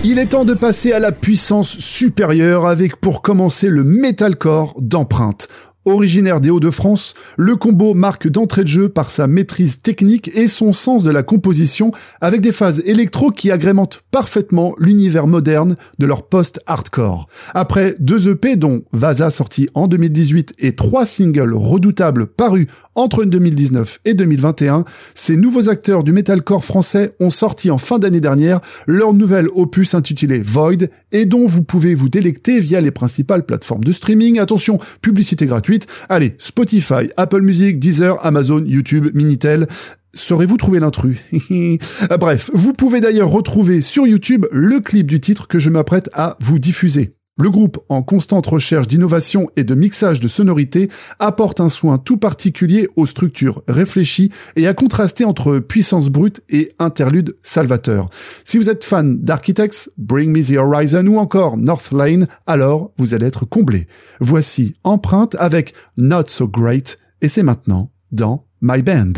Il 0.03 0.19
est 0.19 0.27
temps 0.27 0.43
de 0.43 0.53
passer 0.53 0.91
à 0.91 0.99
la 0.99 1.13
puissance 1.13 1.69
supérieure 1.69 2.67
avec 2.67 2.97
pour 2.97 3.21
commencer 3.21 3.69
le 3.69 3.85
metalcore 3.85 4.75
d'empreinte. 4.81 5.47
Originaire 5.87 6.41
des 6.41 6.49
Hauts-de-France, 6.49 7.13
le 7.37 7.55
combo 7.55 7.93
marque 7.93 8.27
d'entrée 8.27 8.63
de 8.63 8.67
jeu 8.67 8.89
par 8.89 9.09
sa 9.09 9.25
maîtrise 9.25 9.81
technique 9.81 10.29
et 10.35 10.49
son 10.49 10.73
sens 10.73 11.01
de 11.03 11.11
la 11.11 11.23
composition 11.23 11.91
avec 12.19 12.41
des 12.41 12.51
phases 12.51 12.81
électro 12.85 13.31
qui 13.31 13.51
agrémentent 13.51 14.03
parfaitement 14.11 14.75
l'univers 14.79 15.27
moderne 15.27 15.77
de 15.97 16.05
leur 16.05 16.27
post-hardcore. 16.27 17.29
Après 17.53 17.95
deux 17.99 18.27
EP 18.27 18.57
dont 18.57 18.83
Vaza 18.91 19.29
sorti 19.29 19.69
en 19.75 19.87
2018 19.87 20.55
et 20.59 20.75
trois 20.75 21.05
singles 21.05 21.53
redoutables 21.53 22.27
parus 22.27 22.67
entre 22.97 23.23
2019 23.23 23.99
et 24.05 24.13
2021, 24.13 24.83
ces 25.13 25.37
nouveaux 25.37 25.69
acteurs 25.69 26.03
du 26.03 26.11
metalcore 26.11 26.65
français 26.65 27.15
ont 27.19 27.29
sorti 27.29 27.71
en 27.71 27.77
fin 27.77 27.99
d'année 27.99 28.19
dernière 28.19 28.59
leur 28.87 29.13
nouvel 29.13 29.47
opus 29.55 29.93
intitulé 29.93 30.39
Void 30.39 30.89
et 31.11 31.25
dont 31.25 31.45
vous 31.45 31.63
pouvez 31.63 31.95
vous 31.95 32.09
délecter 32.09 32.59
via 32.59 32.81
les 32.81 32.91
principales 32.91 33.45
plateformes 33.45 33.83
de 33.83 33.91
streaming. 33.91 34.39
Attention, 34.39 34.79
publicité 35.01 35.45
gratuite. 35.45 35.87
Allez, 36.09 36.35
Spotify, 36.39 37.09
Apple 37.15 37.41
Music, 37.41 37.79
Deezer, 37.79 38.17
Amazon, 38.25 38.63
YouTube, 38.65 39.09
Minitel. 39.13 39.67
Saurez-vous 40.13 40.57
trouver 40.57 40.79
l'intrus? 40.79 41.17
Bref, 42.19 42.49
vous 42.53 42.73
pouvez 42.73 42.99
d'ailleurs 42.99 43.29
retrouver 43.29 43.81
sur 43.81 44.07
YouTube 44.07 44.47
le 44.51 44.79
clip 44.79 45.05
du 45.05 45.19
titre 45.19 45.47
que 45.47 45.59
je 45.59 45.69
m'apprête 45.69 46.09
à 46.13 46.37
vous 46.41 46.57
diffuser. 46.57 47.16
Le 47.37 47.51
groupe, 47.51 47.79
en 47.87 48.01
constante 48.01 48.47
recherche 48.47 48.87
d'innovation 48.87 49.49
et 49.55 49.63
de 49.63 49.75
mixage 49.75 50.19
de 50.19 50.27
sonorités, 50.27 50.89
apporte 51.19 51.59
un 51.59 51.69
soin 51.69 51.99
tout 51.99 52.17
particulier 52.17 52.87
aux 52.95 53.05
structures 53.05 53.61
réfléchies 53.67 54.31
et 54.55 54.67
à 54.67 54.73
contraster 54.73 55.23
entre 55.23 55.59
puissance 55.59 56.09
brute 56.09 56.41
et 56.49 56.71
interlude 56.79 57.37
salvateur. 57.43 58.09
Si 58.43 58.57
vous 58.57 58.69
êtes 58.69 58.83
fan 58.83 59.19
d'Architects, 59.19 59.89
Bring 59.97 60.31
Me 60.31 60.43
the 60.43 60.57
Horizon 60.57 61.05
ou 61.05 61.17
encore 61.17 61.57
North 61.57 61.91
Lane, 61.91 62.27
alors 62.47 62.91
vous 62.97 63.13
allez 63.13 63.27
être 63.27 63.45
comblé. 63.45 63.87
Voici 64.19 64.75
Empreinte 64.83 65.35
avec 65.39 65.73
Not 65.97 66.27
So 66.27 66.47
Great 66.47 66.97
et 67.21 67.27
c'est 67.27 67.43
maintenant 67.43 67.91
dans 68.11 68.45
My 68.61 68.81
Band. 68.81 69.13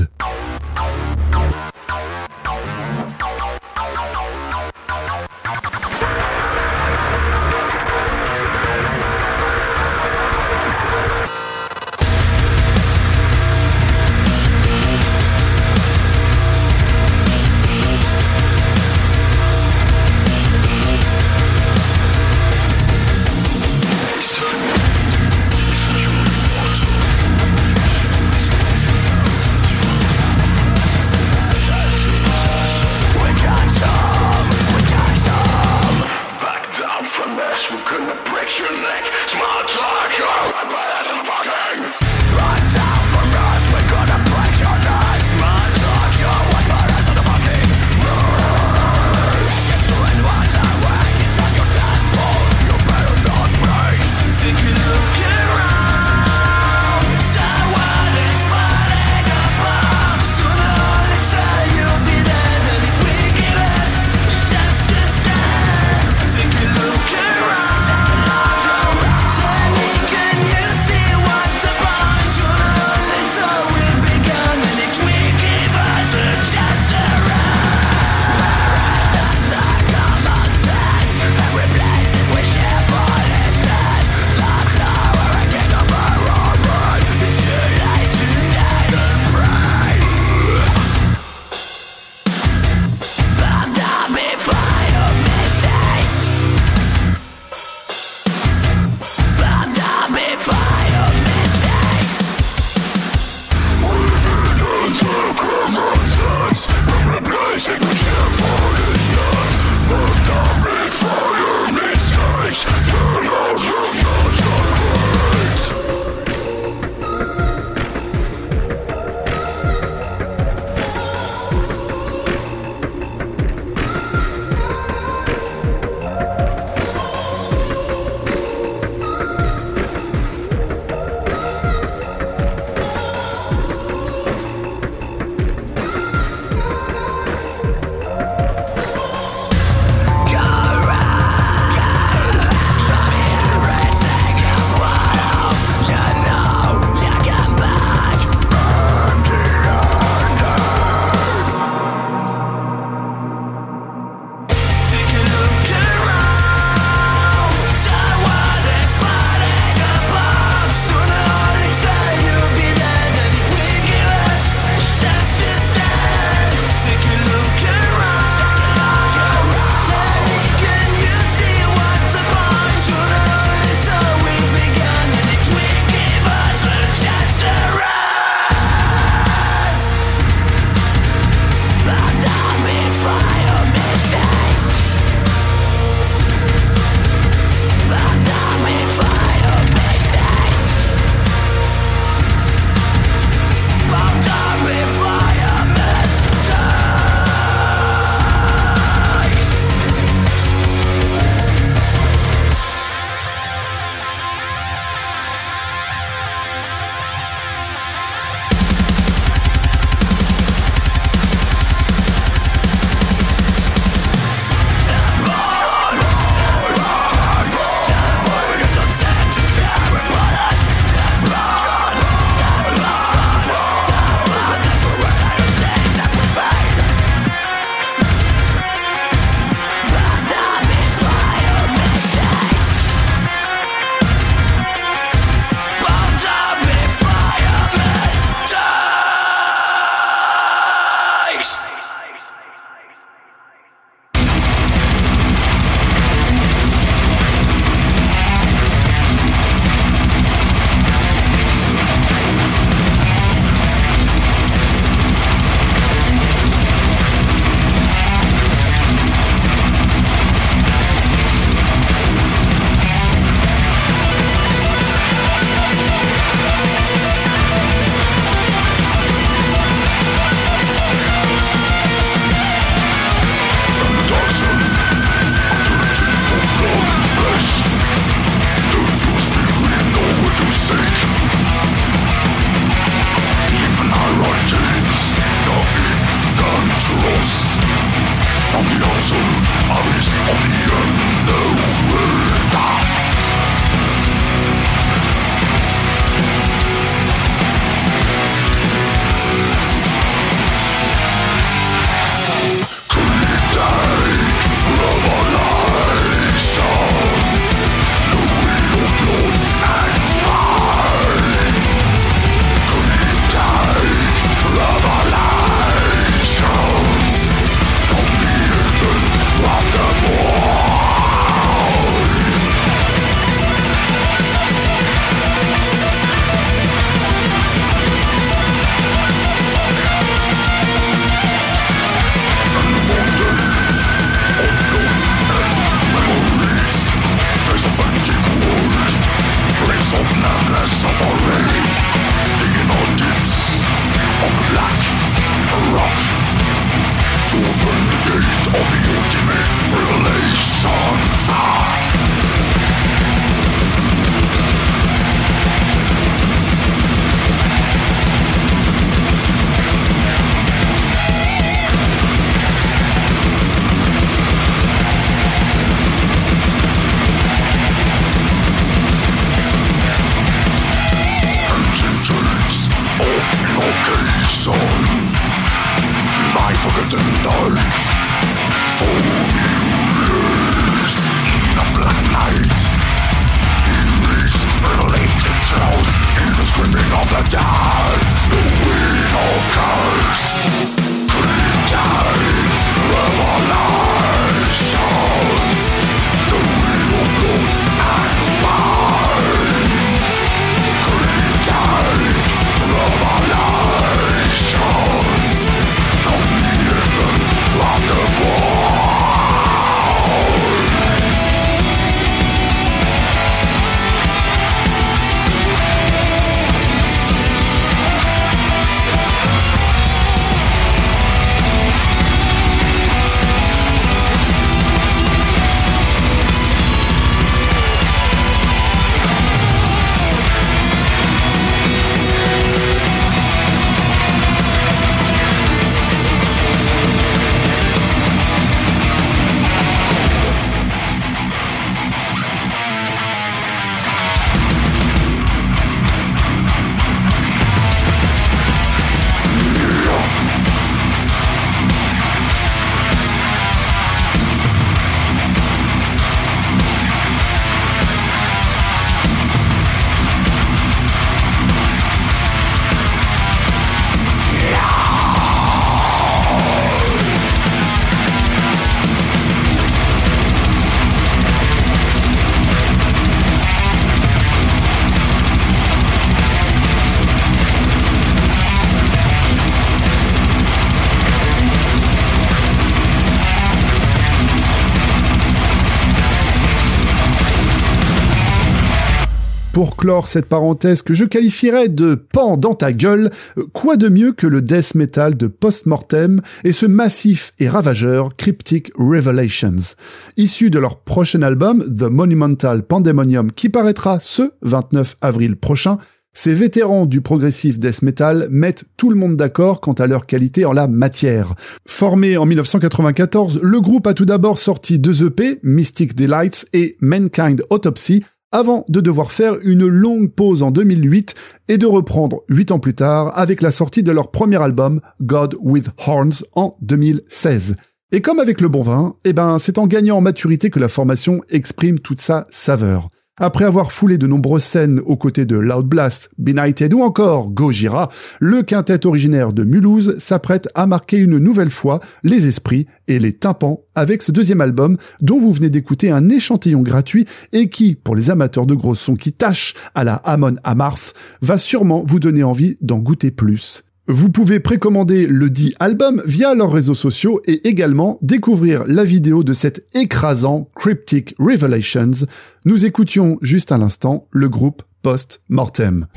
Pour 489.59 489.75
clore 489.75 490.07
cette 490.07 490.27
parenthèse 490.27 490.81
que 490.83 490.93
je 490.93 491.03
qualifierais 491.03 491.67
de 491.67 491.95
pan 491.95 492.37
dans 492.37 492.55
ta 492.55 492.71
gueule, 492.71 493.09
quoi 493.51 493.75
de 493.75 493.89
mieux 493.89 494.13
que 494.13 494.25
le 494.25 494.41
death 494.41 494.73
metal 494.73 495.17
de 495.17 495.27
Postmortem 495.27 496.21
et 496.45 496.53
ce 496.53 496.65
massif 496.65 497.33
et 497.39 497.49
ravageur 497.49 498.15
Cryptic 498.15 498.71
Revelations, 498.77 499.75
issu 500.15 500.49
de 500.49 500.59
leur 500.59 500.79
prochain 500.79 501.23
album 501.23 501.65
The 501.77 501.91
Monumental 501.91 502.63
Pandemonium 502.63 503.33
qui 503.33 503.49
paraîtra 503.49 503.99
ce 503.99 504.31
29 504.43 504.95
avril 505.01 505.35
prochain. 505.35 505.77
Ces 506.13 506.33
vétérans 506.33 506.85
du 506.85 507.01
progressif 507.01 507.59
death 507.59 507.81
metal 507.81 508.29
mettent 508.31 508.63
tout 508.77 508.89
le 508.89 508.95
monde 508.95 509.17
d'accord 509.17 509.59
quant 509.59 509.73
à 509.73 509.87
leur 509.87 510.05
qualité 510.05 510.45
en 510.45 510.53
la 510.53 510.69
matière. 510.69 511.35
Formé 511.67 512.15
en 512.15 512.25
1994, 512.25 513.41
le 513.43 513.59
groupe 513.59 513.87
a 513.87 513.93
tout 513.93 514.05
d'abord 514.05 514.37
sorti 514.37 514.79
deux 514.79 515.05
EP, 515.05 515.39
Mystic 515.43 515.95
Delights 515.95 516.47
et 516.53 516.77
Mankind 516.79 517.43
Autopsy, 517.49 518.05
avant 518.31 518.65
de 518.69 518.81
devoir 518.81 519.11
faire 519.11 519.37
une 519.41 519.65
longue 519.65 520.11
pause 520.11 520.43
en 520.43 520.51
2008 520.51 521.15
et 521.47 521.57
de 521.57 521.65
reprendre 521.65 522.21
huit 522.29 522.51
ans 522.51 522.59
plus 522.59 522.75
tard 522.75 523.17
avec 523.17 523.41
la 523.41 523.51
sortie 523.51 523.83
de 523.83 523.91
leur 523.91 524.11
premier 524.11 524.41
album 524.41 524.81
God 525.01 525.37
with 525.41 525.69
Horns 525.77 526.23
en 526.33 526.55
2016. 526.61 527.55
Et 527.91 528.01
comme 528.01 528.19
avec 528.19 528.39
le 528.39 528.49
bon 528.49 528.61
vin, 528.61 528.93
eh 529.03 529.13
ben, 529.13 529.39
c'est 529.39 529.57
en 529.57 529.65
gagnant 529.65 529.97
en 529.97 530.01
maturité 530.01 530.51
que 530.51 530.59
la 530.59 530.69
formation 530.69 531.21
exprime 531.29 531.79
toute 531.79 532.01
sa 532.01 532.27
saveur. 532.29 532.87
Après 533.21 533.43
avoir 533.43 533.73
foulé 533.73 533.97
de 533.97 534.07
nombreuses 534.07 534.43
scènes 534.43 534.79
aux 534.85 534.95
côtés 534.95 535.25
de 535.25 535.35
Loud 535.37 535.65
Blast, 535.65 536.09
Benighted 536.17 536.73
ou 536.73 536.81
encore 536.81 537.29
Gojira, 537.29 537.89
le 538.21 538.43
quintet 538.43 538.85
originaire 538.85 539.33
de 539.33 539.43
Mulhouse 539.43 539.97
s'apprête 539.97 540.47
à 540.55 540.65
marquer 540.67 540.97
une 540.97 541.17
nouvelle 541.17 541.49
fois 541.49 541.81
les 542.03 542.27
esprits 542.27 542.65
et 542.87 542.97
les 542.97 543.11
tympans 543.11 543.65
avec 543.75 544.03
ce 544.03 544.13
deuxième 544.13 544.39
album 544.39 544.77
dont 545.01 545.19
vous 545.19 545.33
venez 545.33 545.49
d'écouter 545.49 545.91
un 545.91 546.07
échantillon 546.07 546.61
gratuit 546.61 547.05
et 547.33 547.49
qui, 547.49 547.75
pour 547.75 547.95
les 547.95 548.09
amateurs 548.09 548.45
de 548.45 548.55
gros 548.55 548.75
sons 548.75 548.95
qui 548.95 549.11
tâchent 549.11 549.53
à 549.75 549.83
la 549.83 549.95
Amon 549.95 550.37
Amarth, 550.45 550.93
va 551.21 551.37
sûrement 551.37 551.83
vous 551.85 551.99
donner 551.99 552.23
envie 552.23 552.57
d'en 552.61 552.79
goûter 552.79 553.11
plus. 553.11 553.63
Vous 553.91 554.11
pouvez 554.11 554.39
précommander 554.39 555.07
le 555.07 555.31
dit 555.31 555.55
album 555.59 556.03
via 556.05 556.35
leurs 556.35 556.51
réseaux 556.51 556.75
sociaux 556.75 557.21
et 557.25 557.47
également 557.47 557.97
découvrir 558.03 558.65
la 558.67 558.83
vidéo 558.83 559.23
de 559.23 559.33
cet 559.33 559.65
écrasant 559.73 560.47
Cryptic 560.55 561.15
Revelations. 561.17 562.05
Nous 562.45 562.65
écoutions 562.65 563.17
juste 563.23 563.51
à 563.51 563.57
l'instant 563.57 564.07
le 564.11 564.29
groupe 564.29 564.61
Post 564.83 565.23
Mortem. 565.27 565.87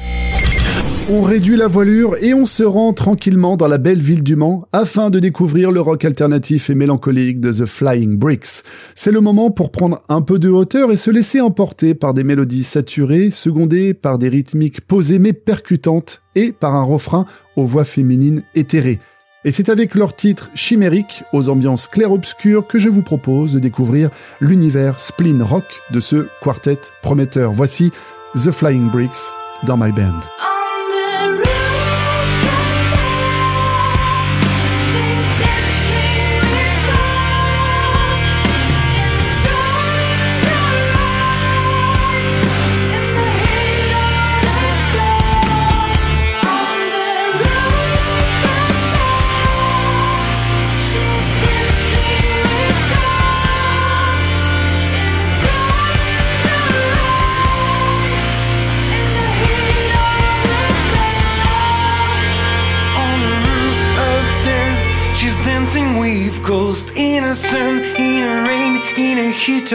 On 1.15 1.21
réduit 1.21 1.59
la 1.59 1.67
voilure 1.67 2.17
et 2.23 2.33
on 2.33 2.47
se 2.47 2.63
rend 2.63 2.95
tranquillement 2.95 3.59
dans 3.59 3.67
la 3.67 3.77
belle 3.77 4.01
ville 4.01 4.23
du 4.23 4.35
Mans 4.35 4.67
afin 4.73 5.11
de 5.11 5.19
découvrir 5.19 5.71
le 5.71 5.83
rock 5.83 6.07
alternatif 6.07 6.71
et 6.71 6.75
mélancolique 6.75 7.39
de 7.39 7.53
The 7.53 7.67
Flying 7.67 8.17
Bricks. 8.17 8.63
C'est 8.95 9.13
le 9.13 9.21
moment 9.21 9.51
pour 9.51 9.73
prendre 9.73 10.01
un 10.09 10.23
peu 10.23 10.39
de 10.39 10.49
hauteur 10.49 10.91
et 10.91 10.97
se 10.97 11.11
laisser 11.11 11.43
emporter 11.43 11.95
par 11.95 12.15
des 12.15 12.25
mélodies 12.25 12.63
saturées, 12.63 13.31
secondées 13.31 13.93
par 13.93 14.17
des 14.17 14.31
rythmiques 14.31 14.81
posées 14.81 15.19
mais 15.19 15.35
percutantes 15.35 16.23
et 16.35 16.51
par 16.51 16.75
un 16.75 16.83
refrain 16.83 17.27
aux 17.57 17.67
voix 17.67 17.85
féminines 17.85 18.43
éthérées. 18.55 18.99
Et 19.45 19.51
c'est 19.51 19.69
avec 19.69 19.95
leur 19.95 20.17
titre 20.17 20.51
chimérique, 20.55 21.25
aux 21.35 21.51
ambiances 21.51 21.89
clair-obscures, 21.89 22.67
que 22.67 22.79
je 22.79 22.89
vous 22.89 23.03
propose 23.03 23.53
de 23.53 23.59
découvrir 23.59 24.09
l'univers 24.41 24.99
spleen 24.99 25.43
rock 25.43 25.83
de 25.91 26.01
ce 26.01 26.27
quartet 26.43 26.79
prometteur. 27.03 27.53
Voici 27.53 27.93
The 28.35 28.51
Flying 28.51 28.89
Bricks 28.89 29.29
dans 29.67 29.77
My 29.77 29.93
Band. 29.93 30.52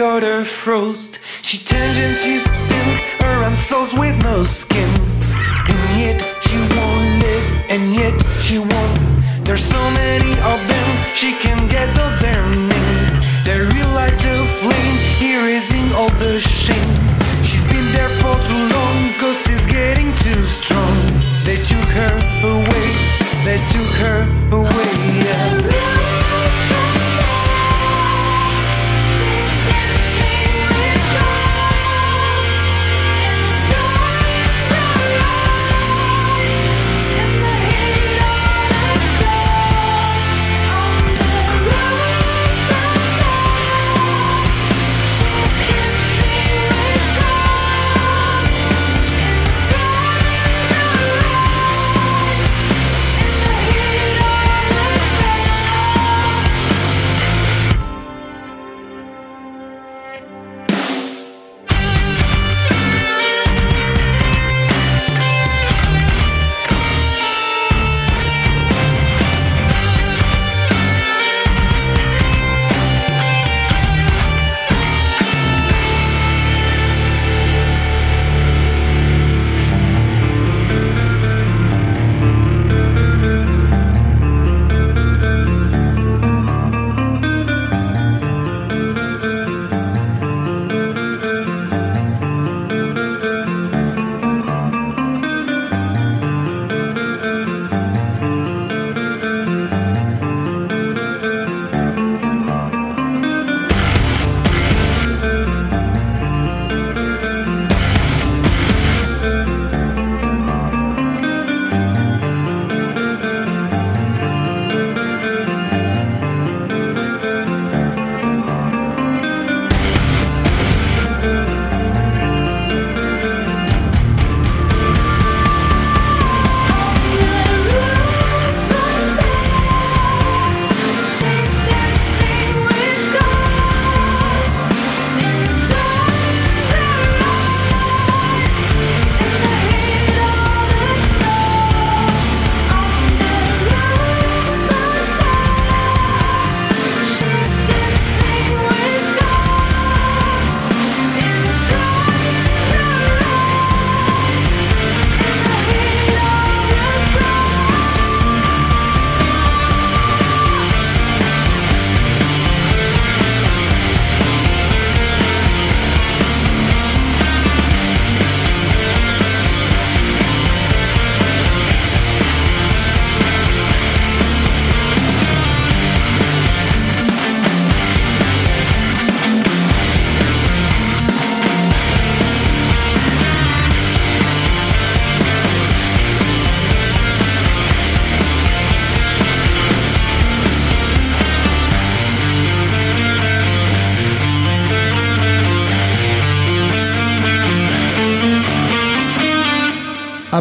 Or 0.00 0.20
the 0.20 0.44
frost. 0.44 1.18
She 1.42 1.58
turns 1.58 1.96
and 1.98 2.16
she 2.16 2.38
spins 2.38 3.00
around 3.22 3.56
souls 3.56 3.92
with 3.94 4.16
no 4.22 4.44
skin. 4.44 4.90
And 5.70 5.80
yet 5.98 6.20
she 6.46 6.58
won't 6.76 7.22
live, 7.24 7.46
and 7.68 7.94
yet 7.94 8.14
she 8.42 8.58
won't. 8.58 8.98
There's 9.44 9.64
so 9.64 9.80
many 9.90 10.32
of 10.52 10.58
them, 10.70 10.88
she 11.16 11.32
can 11.42 11.66
get 11.68 11.88
all 11.98 12.14
their 12.20 12.42
names. 12.46 13.10
They 13.44 13.58
relight 13.58 14.18
the 14.22 14.46
flame, 14.60 14.98
erasing 15.20 15.92
all 15.94 16.10
the 16.22 16.38
shame. 16.40 16.94
She's 17.42 17.64
been 17.72 17.88
there 17.96 18.12
for 18.20 18.34
too 18.46 18.64
long, 18.76 18.98
cause 19.18 19.36
she's 19.46 19.66
getting 19.66 20.12
too 20.24 20.42
strong. 20.60 20.96
They 21.44 21.56
took 21.56 21.88
her 22.00 22.14
away, 22.44 22.88
they 23.44 23.58
took 23.72 23.90
her 24.04 24.37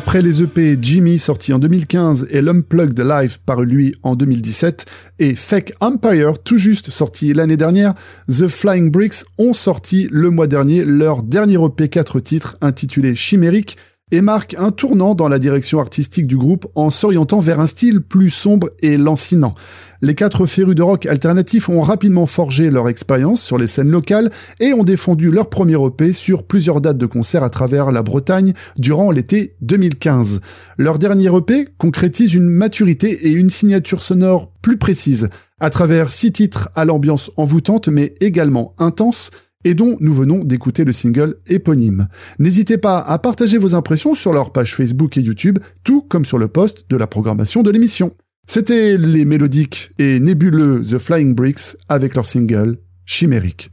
Après 0.08 0.22
les 0.22 0.42
EP 0.42 0.78
Jimmy 0.82 1.20
sorti 1.20 1.52
en 1.52 1.60
2015 1.60 2.28
et 2.30 2.40
l'Unplugged 2.40 2.98
Live 2.98 3.40
paru 3.46 3.66
lui 3.66 3.94
en 4.04 4.16
2017 4.16 4.86
et 5.20 5.36
Fake 5.36 5.74
Empire 5.82 6.40
tout 6.42 6.58
juste 6.58 6.92
sorti 6.92 7.34
l'année 7.34 7.58
dernière, 7.58 7.94
The 8.30 8.48
Flying 8.48 8.90
Bricks 8.90 9.26
ont 9.38 9.52
sorti 9.52 10.08
le 10.10 10.30
mois 10.30 10.48
dernier 10.48 10.86
leur 10.86 11.24
dernier 11.24 11.58
EP 11.62 11.90
4 11.90 12.22
titres 12.22 12.58
intitulé 12.62 13.16
Chimérique 13.16 13.76
et 14.12 14.22
marque 14.22 14.56
un 14.58 14.72
tournant 14.72 15.16
dans 15.16 15.28
la 15.28 15.38
direction 15.38 15.80
artistique 15.80 16.28
du 16.28 16.38
groupe 16.38 16.66
en 16.76 16.90
s'orientant 16.90 17.40
vers 17.40 17.60
un 17.60 17.68
style 17.68 18.00
plus 18.02 18.30
sombre 18.30 18.70
et 18.82 18.98
lancinant. 18.98 19.54
Les 20.02 20.16
quatre 20.16 20.46
férus 20.46 20.76
de 20.76 20.84
rock 20.84 21.08
alternatif 21.08 21.68
ont 21.68 21.82
rapidement 21.82 22.26
forgé 22.26 22.70
leur 22.70 22.88
expérience 22.88 23.42
sur 23.42 23.58
les 23.58 23.68
scènes 23.68 23.90
locales 23.90 24.30
et 24.60 24.72
ont 24.74 24.84
défendu 24.84 25.30
leur 25.30 25.50
premier 25.50 25.76
EP 25.86 26.14
sur 26.14 26.44
plusieurs 26.44 26.80
dates 26.80 27.00
de 27.00 27.06
concerts 27.06 27.44
à 27.44 27.50
travers 27.50 27.92
la 27.92 28.04
Bretagne 28.04 28.54
durant 28.78 29.12
l'été 29.12 29.56
2015. 29.62 30.40
Leur 30.78 31.00
dernier 31.00 31.36
EP 31.36 31.68
concrétise 31.78 32.34
une 32.34 32.48
maturité 32.48 33.28
et 33.28 33.32
une 33.32 33.50
signature 33.50 34.02
sonore 34.02 34.52
plus 34.62 34.78
précise, 34.78 35.30
à 35.60 35.70
travers 35.70 36.12
six 36.12 36.32
titres 36.32 36.70
à 36.76 36.86
l'ambiance 36.86 37.32
envoûtante 37.36 37.88
mais 37.90 38.14
également 38.22 38.74
intense, 38.78 39.32
et 39.68 39.74
dont 39.74 39.98
nous 40.00 40.14
venons 40.14 40.46
d'écouter 40.46 40.86
le 40.86 40.94
single 40.94 41.36
éponyme. 41.46 42.08
N'hésitez 42.40 42.78
pas 42.78 43.00
à 43.00 43.20
partager 43.20 43.58
vos 43.58 43.76
impressions 43.76 44.14
sur 44.14 44.32
leur 44.32 44.54
page 44.54 44.74
Facebook 44.74 45.18
et 45.18 45.22
YouTube, 45.22 45.60
tout 45.84 46.02
comme 46.02 46.24
sur 46.24 46.38
le 46.38 46.48
post 46.48 46.86
de 46.90 46.96
la 46.96 47.06
programmation 47.06 47.64
de 47.64 47.72
l'émission. 47.72 48.14
C'était 48.48 48.98
les 48.98 49.26
mélodiques 49.26 49.92
et 50.00 50.22
nébuleux 50.22 50.84
The 50.90 51.00
Flying 51.00 51.36
Bricks 51.36 51.76
avec 51.90 52.16
leur 52.16 52.26
single 52.26 52.78
Chimérique. 53.06 53.70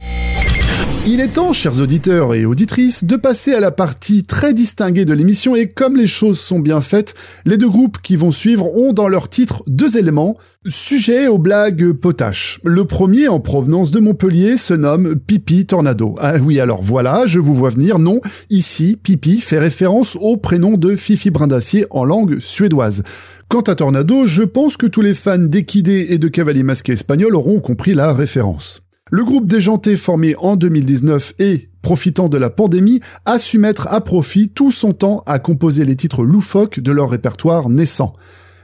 Il 1.07 1.21
est 1.21 1.33
temps, 1.33 1.53
chers 1.53 1.79
auditeurs 1.79 2.33
et 2.33 2.45
auditrices, 2.45 3.03
de 3.03 3.15
passer 3.15 3.53
à 3.53 3.59
la 3.59 3.69
partie 3.69 4.23
très 4.23 4.55
distinguée 4.55 5.05
de 5.05 5.13
l'émission 5.13 5.55
et 5.55 5.69
comme 5.69 5.97
les 5.97 6.07
choses 6.07 6.39
sont 6.39 6.57
bien 6.57 6.81
faites, 6.81 7.13
les 7.45 7.57
deux 7.57 7.69
groupes 7.69 7.99
qui 8.01 8.15
vont 8.15 8.31
suivre 8.31 8.75
ont 8.75 8.91
dans 8.91 9.07
leur 9.07 9.29
titre 9.29 9.63
deux 9.67 9.99
éléments, 9.99 10.35
sujet 10.67 11.27
aux 11.27 11.37
blagues 11.37 11.91
potaches. 11.91 12.59
Le 12.63 12.85
premier, 12.85 13.27
en 13.27 13.39
provenance 13.39 13.91
de 13.91 13.99
Montpellier, 13.99 14.57
se 14.57 14.73
nomme 14.73 15.15
Pipi 15.15 15.67
Tornado. 15.67 16.15
Ah 16.19 16.37
oui, 16.41 16.59
alors 16.59 16.81
voilà, 16.81 17.27
je 17.27 17.39
vous 17.39 17.53
vois 17.53 17.69
venir, 17.69 17.99
non, 17.99 18.19
ici, 18.49 18.97
Pipi 19.01 19.41
fait 19.41 19.59
référence 19.59 20.17
au 20.19 20.37
prénom 20.37 20.75
de 20.75 20.95
Fifi 20.95 21.29
Brindacier 21.29 21.85
en 21.91 22.03
langue 22.03 22.39
suédoise. 22.39 23.03
Quant 23.47 23.61
à 23.61 23.75
Tornado, 23.75 24.25
je 24.25 24.41
pense 24.41 24.75
que 24.75 24.87
tous 24.87 25.01
les 25.01 25.13
fans 25.13 25.37
d'Equidé 25.37 26.07
et 26.09 26.17
de 26.17 26.27
Cavalier 26.29 26.63
Masqué 26.63 26.93
Espagnol 26.93 27.35
auront 27.35 27.59
compris 27.59 27.93
la 27.93 28.11
référence. 28.11 28.81
Le 29.11 29.23
groupe 29.23 29.45
déjanté 29.45 29.97
formé 29.97 30.35
en 30.39 30.55
2019 30.55 31.35
et, 31.37 31.69
profitant 31.83 32.27
de 32.27 32.39
la 32.39 32.49
pandémie, 32.49 33.01
a 33.25 33.37
su 33.37 33.59
mettre 33.59 33.87
à 33.91 34.01
profit 34.01 34.49
tout 34.49 34.71
son 34.71 34.93
temps 34.93 35.21
à 35.27 35.37
composer 35.37 35.85
les 35.85 35.95
titres 35.95 36.23
loufoques 36.23 36.79
de 36.79 36.91
leur 36.91 37.11
répertoire 37.11 37.69
naissant. 37.69 38.13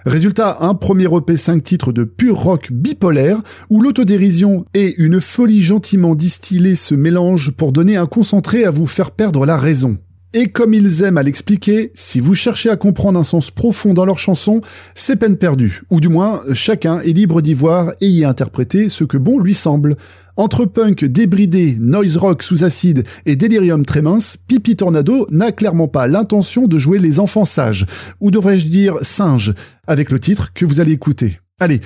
Résultat, 0.04 0.58
un 0.62 0.74
premier 0.74 1.06
EP 1.16 1.38
5 1.38 1.62
titres 1.62 1.92
de 1.92 2.04
pur 2.04 2.38
rock 2.38 2.72
bipolaire, 2.72 3.44
où 3.70 3.82
l'autodérision 3.82 4.66
et 4.74 4.96
une 4.98 5.22
folie 5.22 5.62
gentiment 5.62 6.16
distillée 6.16 6.74
se 6.74 6.96
mélangent 6.96 7.52
pour 7.52 7.72
donner 7.72 7.96
un 7.98 8.08
concentré 8.08 8.66
à 8.66 8.72
vous 8.72 8.88
faire 8.88 9.12
perdre 9.12 9.46
la 9.46 9.58
raison. 9.58 10.00
Et 10.34 10.48
comme 10.48 10.74
ils 10.74 11.04
aiment 11.04 11.18
à 11.18 11.24
l'expliquer, 11.24 11.92
si 11.94 12.22
vous 12.22 12.36
cherchez 12.36 12.70
à 12.70 12.78
comprendre 12.78 13.20
un 13.20 13.24
sens 13.24 13.52
profond 13.52 13.94
dans 13.94 14.06
leurs 14.06 14.18
chansons, 14.18 14.62
c'est 14.96 15.18
peine 15.18 15.36
perdue, 15.36 15.84
ou 15.90 16.00
du 16.00 16.08
moins 16.08 16.42
chacun 16.54 17.02
est 17.02 17.12
libre 17.12 17.42
d'y 17.42 17.54
voir 17.54 17.92
et 18.00 18.08
y 18.08 18.24
interpréter 18.24 18.88
ce 18.88 19.04
que 19.04 19.18
bon 19.18 19.40
lui 19.40 19.54
semble. 19.54 19.98
Entre 20.42 20.66
punk 20.66 21.06
débridé, 21.06 21.78
noise 21.80 22.18
rock 22.18 22.42
sous 22.42 22.64
acide 22.64 23.04
et 23.28 23.36
delirium 23.36 23.86
très 23.86 24.02
mince, 24.02 24.38
Pipi 24.48 24.76
Tornado 24.76 25.28
n'a 25.30 25.52
clairement 25.52 25.88
pas 25.88 26.08
l'intention 26.08 26.66
de 26.66 26.80
jouer 26.80 26.98
les 26.98 27.20
enfants 27.20 27.46
sages, 27.46 27.86
ou 28.20 28.32
devrais-je 28.32 28.68
dire 28.68 28.96
singes, 29.04 29.54
avec 29.86 30.10
le 30.10 30.20
titre 30.20 30.52
que 30.52 30.66
vous 30.66 30.80
allez 30.80 30.94
écouter. 30.94 31.40
Allez, 31.60 31.80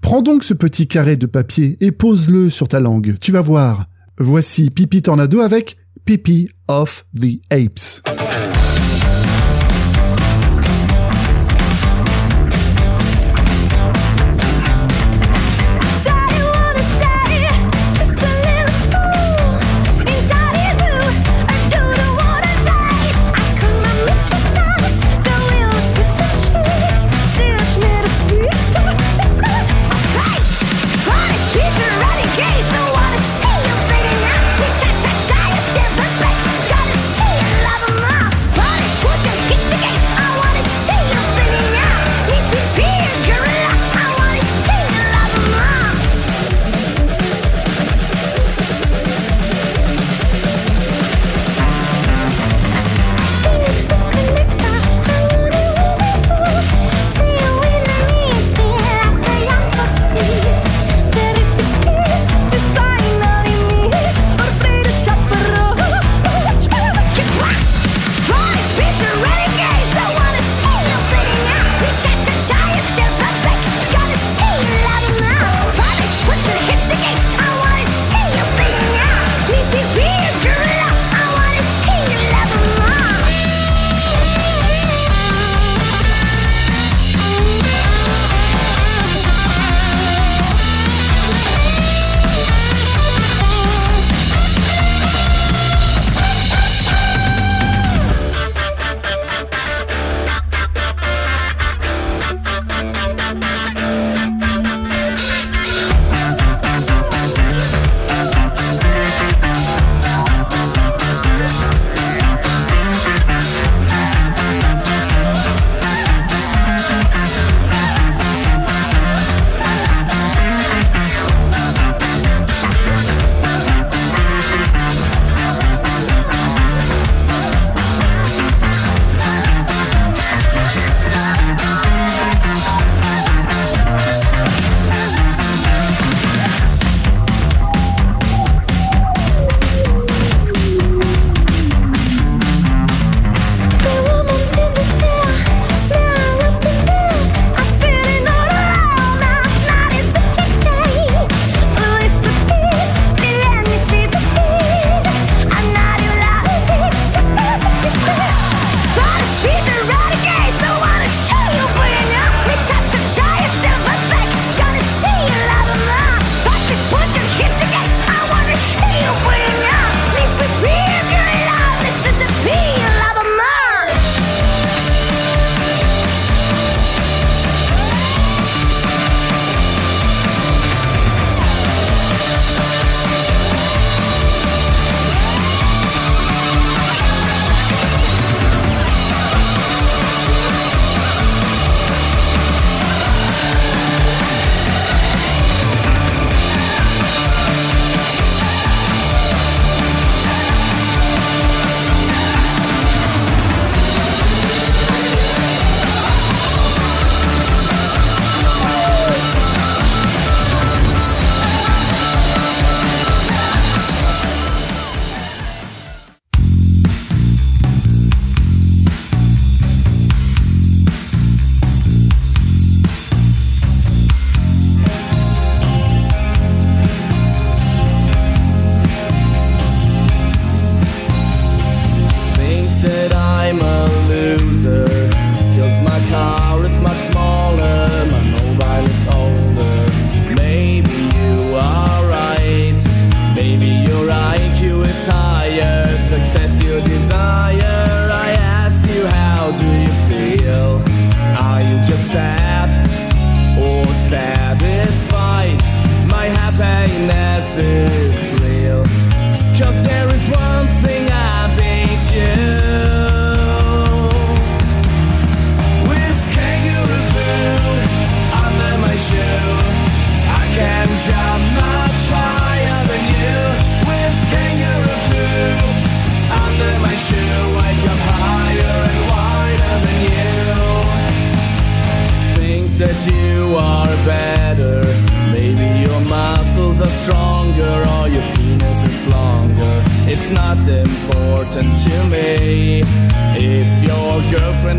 prends 0.00 0.22
donc 0.22 0.42
ce 0.42 0.54
petit 0.54 0.88
carré 0.88 1.16
de 1.16 1.26
papier 1.26 1.76
et 1.80 1.92
pose-le 1.92 2.50
sur 2.50 2.66
ta 2.66 2.80
langue, 2.80 3.14
tu 3.20 3.30
vas 3.30 3.42
voir. 3.42 3.86
Voici 4.18 4.70
Pipi 4.70 5.02
Tornado 5.02 5.38
avec 5.38 5.76
Pipi 6.04 6.48
of 6.66 7.06
the 7.14 7.38
Apes. 7.52 8.02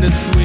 bittersweet. 0.02 0.41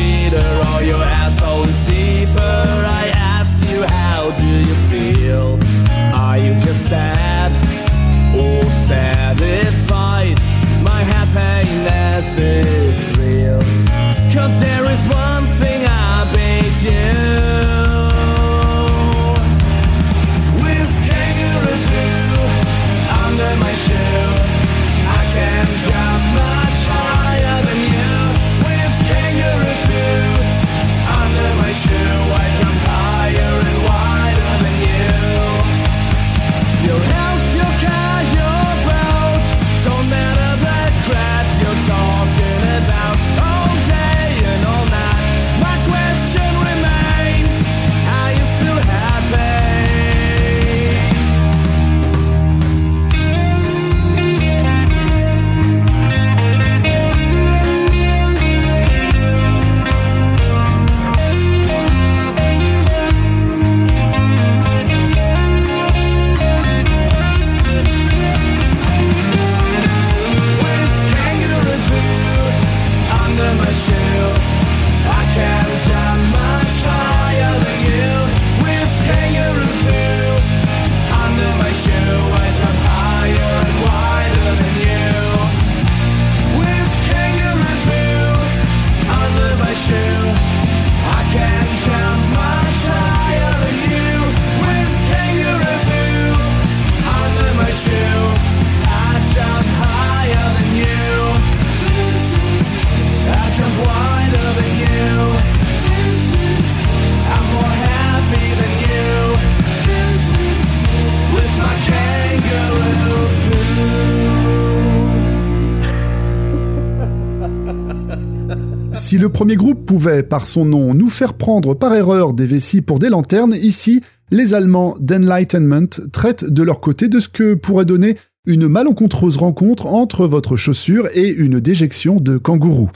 Premier 119.37 119.55
groupe 119.55 119.85
pouvait, 119.85 120.23
par 120.23 120.47
son 120.47 120.65
nom, 120.65 120.95
nous 120.95 121.11
faire 121.11 121.35
prendre 121.35 121.75
par 121.75 121.93
erreur 121.93 122.33
des 122.33 122.47
vessies 122.47 122.81
pour 122.81 122.97
des 122.97 123.09
lanternes, 123.09 123.53
ici, 123.53 124.01
les 124.31 124.55
Allemands 124.55 124.95
d'Enlightenment 124.99 126.07
traitent 126.11 126.43
de 126.43 126.63
leur 126.63 126.79
côté 126.79 127.07
de 127.07 127.19
ce 127.19 127.29
que 127.29 127.53
pourrait 127.53 127.85
donner 127.85 128.17
une 128.47 128.67
malencontreuse 128.67 129.37
rencontre 129.37 129.85
entre 129.85 130.25
votre 130.25 130.55
chaussure 130.55 131.09
et 131.13 131.27
une 131.27 131.59
déjection 131.59 132.19
de 132.19 132.37
kangourou. 132.37 132.89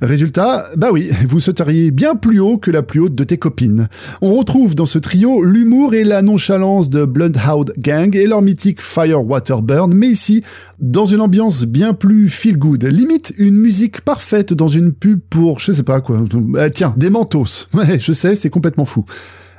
Résultat, 0.00 0.68
bah 0.76 0.90
oui, 0.92 1.10
vous 1.28 1.40
sauteriez 1.40 1.90
bien 1.90 2.14
plus 2.14 2.38
haut 2.38 2.56
que 2.56 2.70
la 2.70 2.82
plus 2.82 3.00
haute 3.00 3.14
de 3.14 3.24
tes 3.24 3.36
copines. 3.36 3.88
On 4.20 4.34
retrouve 4.34 4.74
dans 4.74 4.86
ce 4.86 4.98
trio 4.98 5.42
l'humour 5.42 5.94
et 5.94 6.04
la 6.04 6.22
nonchalance 6.22 6.88
de 6.88 7.04
Bloodhound 7.04 7.74
Gang 7.78 8.14
et 8.16 8.26
leur 8.26 8.42
mythique 8.42 8.80
Fire 8.80 9.24
Water 9.24 9.60
Burn, 9.60 9.92
mais 9.92 10.08
ici, 10.08 10.42
dans 10.78 11.04
une 11.04 11.20
ambiance 11.20 11.66
bien 11.66 11.94
plus 11.94 12.28
feel 12.28 12.56
good, 12.56 12.84
limite 12.84 13.34
une 13.38 13.56
musique 13.56 14.00
parfaite 14.02 14.52
dans 14.52 14.68
une 14.68 14.92
pub 14.92 15.20
pour, 15.30 15.58
je 15.58 15.72
sais 15.72 15.82
pas 15.82 16.00
quoi, 16.00 16.22
euh, 16.56 16.68
tiens, 16.72 16.94
des 16.96 17.10
mentos. 17.10 17.68
Ouais, 17.74 17.98
je 17.98 18.12
sais, 18.12 18.36
c'est 18.36 18.50
complètement 18.50 18.84
fou. 18.84 19.04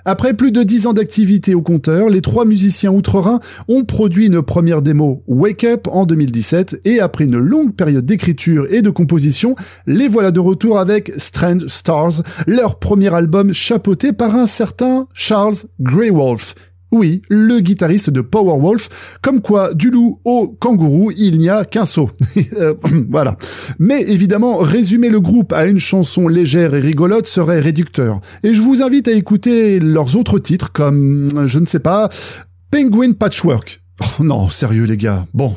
Après 0.05 0.33
plus 0.33 0.51
de 0.51 0.63
10 0.63 0.87
ans 0.87 0.93
d'activité 0.93 1.55
au 1.55 1.61
compteur, 1.61 2.09
les 2.09 2.21
trois 2.21 2.43
musiciens 2.43 2.91
outre-Rhin 2.91 3.39
ont 3.69 3.85
produit 3.85 4.25
une 4.25 4.41
première 4.41 4.81
démo 4.81 5.23
Wake 5.27 5.63
Up 5.63 5.87
en 5.89 6.05
2017 6.05 6.81
et 6.83 6.99
après 6.99 7.23
une 7.23 7.37
longue 7.37 7.73
période 7.73 8.05
d'écriture 8.05 8.67
et 8.69 8.81
de 8.81 8.89
composition, 8.89 9.55
les 9.87 10.09
voilà 10.09 10.31
de 10.31 10.41
retour 10.41 10.77
avec 10.77 11.13
Strange 11.17 11.67
Stars, 11.67 12.21
leur 12.47 12.79
premier 12.79 13.13
album 13.13 13.53
chapeauté 13.53 14.11
par 14.11 14.35
un 14.35 14.45
certain 14.45 15.07
Charles 15.13 15.55
Greywolf. 15.79 16.55
Oui, 16.93 17.23
le 17.27 17.59
guitariste 17.59 18.11
de 18.11 18.21
Powerwolf, 18.21 19.17
comme 19.23 19.41
quoi 19.41 19.73
du 19.73 19.89
loup 19.89 20.19
au 20.25 20.47
kangourou, 20.47 21.09
il 21.17 21.39
n'y 21.39 21.49
a 21.49 21.65
qu'un 21.65 21.85
saut. 21.85 22.11
Euh, 22.59 22.75
voilà. 23.09 23.35
Mais 23.79 24.01
évidemment, 24.01 24.57
résumer 24.57 25.09
le 25.09 25.19
groupe 25.19 25.53
à 25.53 25.65
une 25.65 25.79
chanson 25.79 26.27
légère 26.27 26.75
et 26.75 26.79
rigolote 26.79 27.25
serait 27.25 27.59
réducteur. 27.59 28.21
Et 28.43 28.53
je 28.53 28.61
vous 28.61 28.83
invite 28.83 29.07
à 29.07 29.11
écouter 29.11 29.79
leurs 29.79 30.15
autres 30.15 30.37
titres 30.37 30.71
comme, 30.71 31.47
je 31.47 31.57
ne 31.57 31.65
sais 31.65 31.79
pas, 31.79 32.09
Penguin 32.69 33.13
Patchwork. 33.13 33.81
Oh 34.01 34.23
non, 34.23 34.49
sérieux 34.49 34.85
les 34.85 34.97
gars. 34.97 35.25
Bon. 35.33 35.55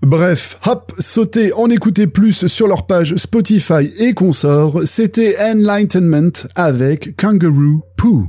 Bref, 0.00 0.58
hop, 0.64 0.92
sautez, 0.98 1.52
en 1.52 1.68
écoutez 1.68 2.06
plus 2.06 2.46
sur 2.46 2.66
leur 2.66 2.86
page 2.86 3.16
Spotify 3.16 3.90
et 3.98 4.14
consorts. 4.14 4.80
C'était 4.84 5.36
Enlightenment 5.38 6.48
avec 6.54 7.14
Kangaroo 7.20 7.82
Poo. 7.98 8.28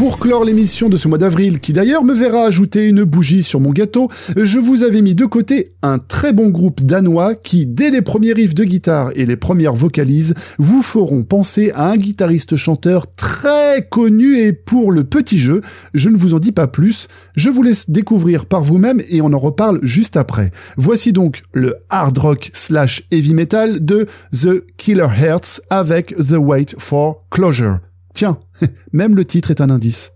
Pour 0.00 0.18
clore 0.18 0.46
l'émission 0.46 0.88
de 0.88 0.96
ce 0.96 1.08
mois 1.08 1.18
d'avril, 1.18 1.60
qui 1.60 1.74
d'ailleurs 1.74 2.04
me 2.04 2.14
verra 2.14 2.46
ajouter 2.46 2.88
une 2.88 3.04
bougie 3.04 3.42
sur 3.42 3.60
mon 3.60 3.68
gâteau, 3.68 4.08
je 4.34 4.58
vous 4.58 4.82
avais 4.82 5.02
mis 5.02 5.14
de 5.14 5.26
côté 5.26 5.72
un 5.82 5.98
très 5.98 6.32
bon 6.32 6.48
groupe 6.48 6.80
danois 6.80 7.34
qui, 7.34 7.66
dès 7.66 7.90
les 7.90 8.00
premiers 8.00 8.32
riffs 8.32 8.54
de 8.54 8.64
guitare 8.64 9.10
et 9.14 9.26
les 9.26 9.36
premières 9.36 9.74
vocalises, 9.74 10.32
vous 10.58 10.80
feront 10.80 11.22
penser 11.22 11.70
à 11.74 11.90
un 11.90 11.98
guitariste-chanteur 11.98 13.14
très 13.14 13.86
connu 13.90 14.38
et 14.38 14.54
pour 14.54 14.90
le 14.90 15.04
petit 15.04 15.38
jeu, 15.38 15.60
je 15.92 16.08
ne 16.08 16.16
vous 16.16 16.32
en 16.32 16.38
dis 16.38 16.52
pas 16.52 16.66
plus, 16.66 17.06
je 17.36 17.50
vous 17.50 17.62
laisse 17.62 17.90
découvrir 17.90 18.46
par 18.46 18.62
vous-même 18.62 19.02
et 19.10 19.20
on 19.20 19.34
en 19.34 19.38
reparle 19.38 19.80
juste 19.82 20.16
après. 20.16 20.50
Voici 20.78 21.12
donc 21.12 21.42
le 21.52 21.74
hard 21.90 22.16
rock 22.16 22.50
slash 22.54 23.06
heavy 23.10 23.34
metal 23.34 23.84
de 23.84 24.06
The 24.32 24.64
Killer 24.78 25.08
Hearts 25.14 25.60
avec 25.68 26.16
The 26.16 26.38
Wait 26.38 26.74
for 26.78 27.26
Closure. 27.28 27.80
Tiens, 28.14 28.38
même 28.92 29.14
le 29.14 29.24
titre 29.24 29.50
est 29.50 29.60
un 29.60 29.70
indice. 29.70 30.12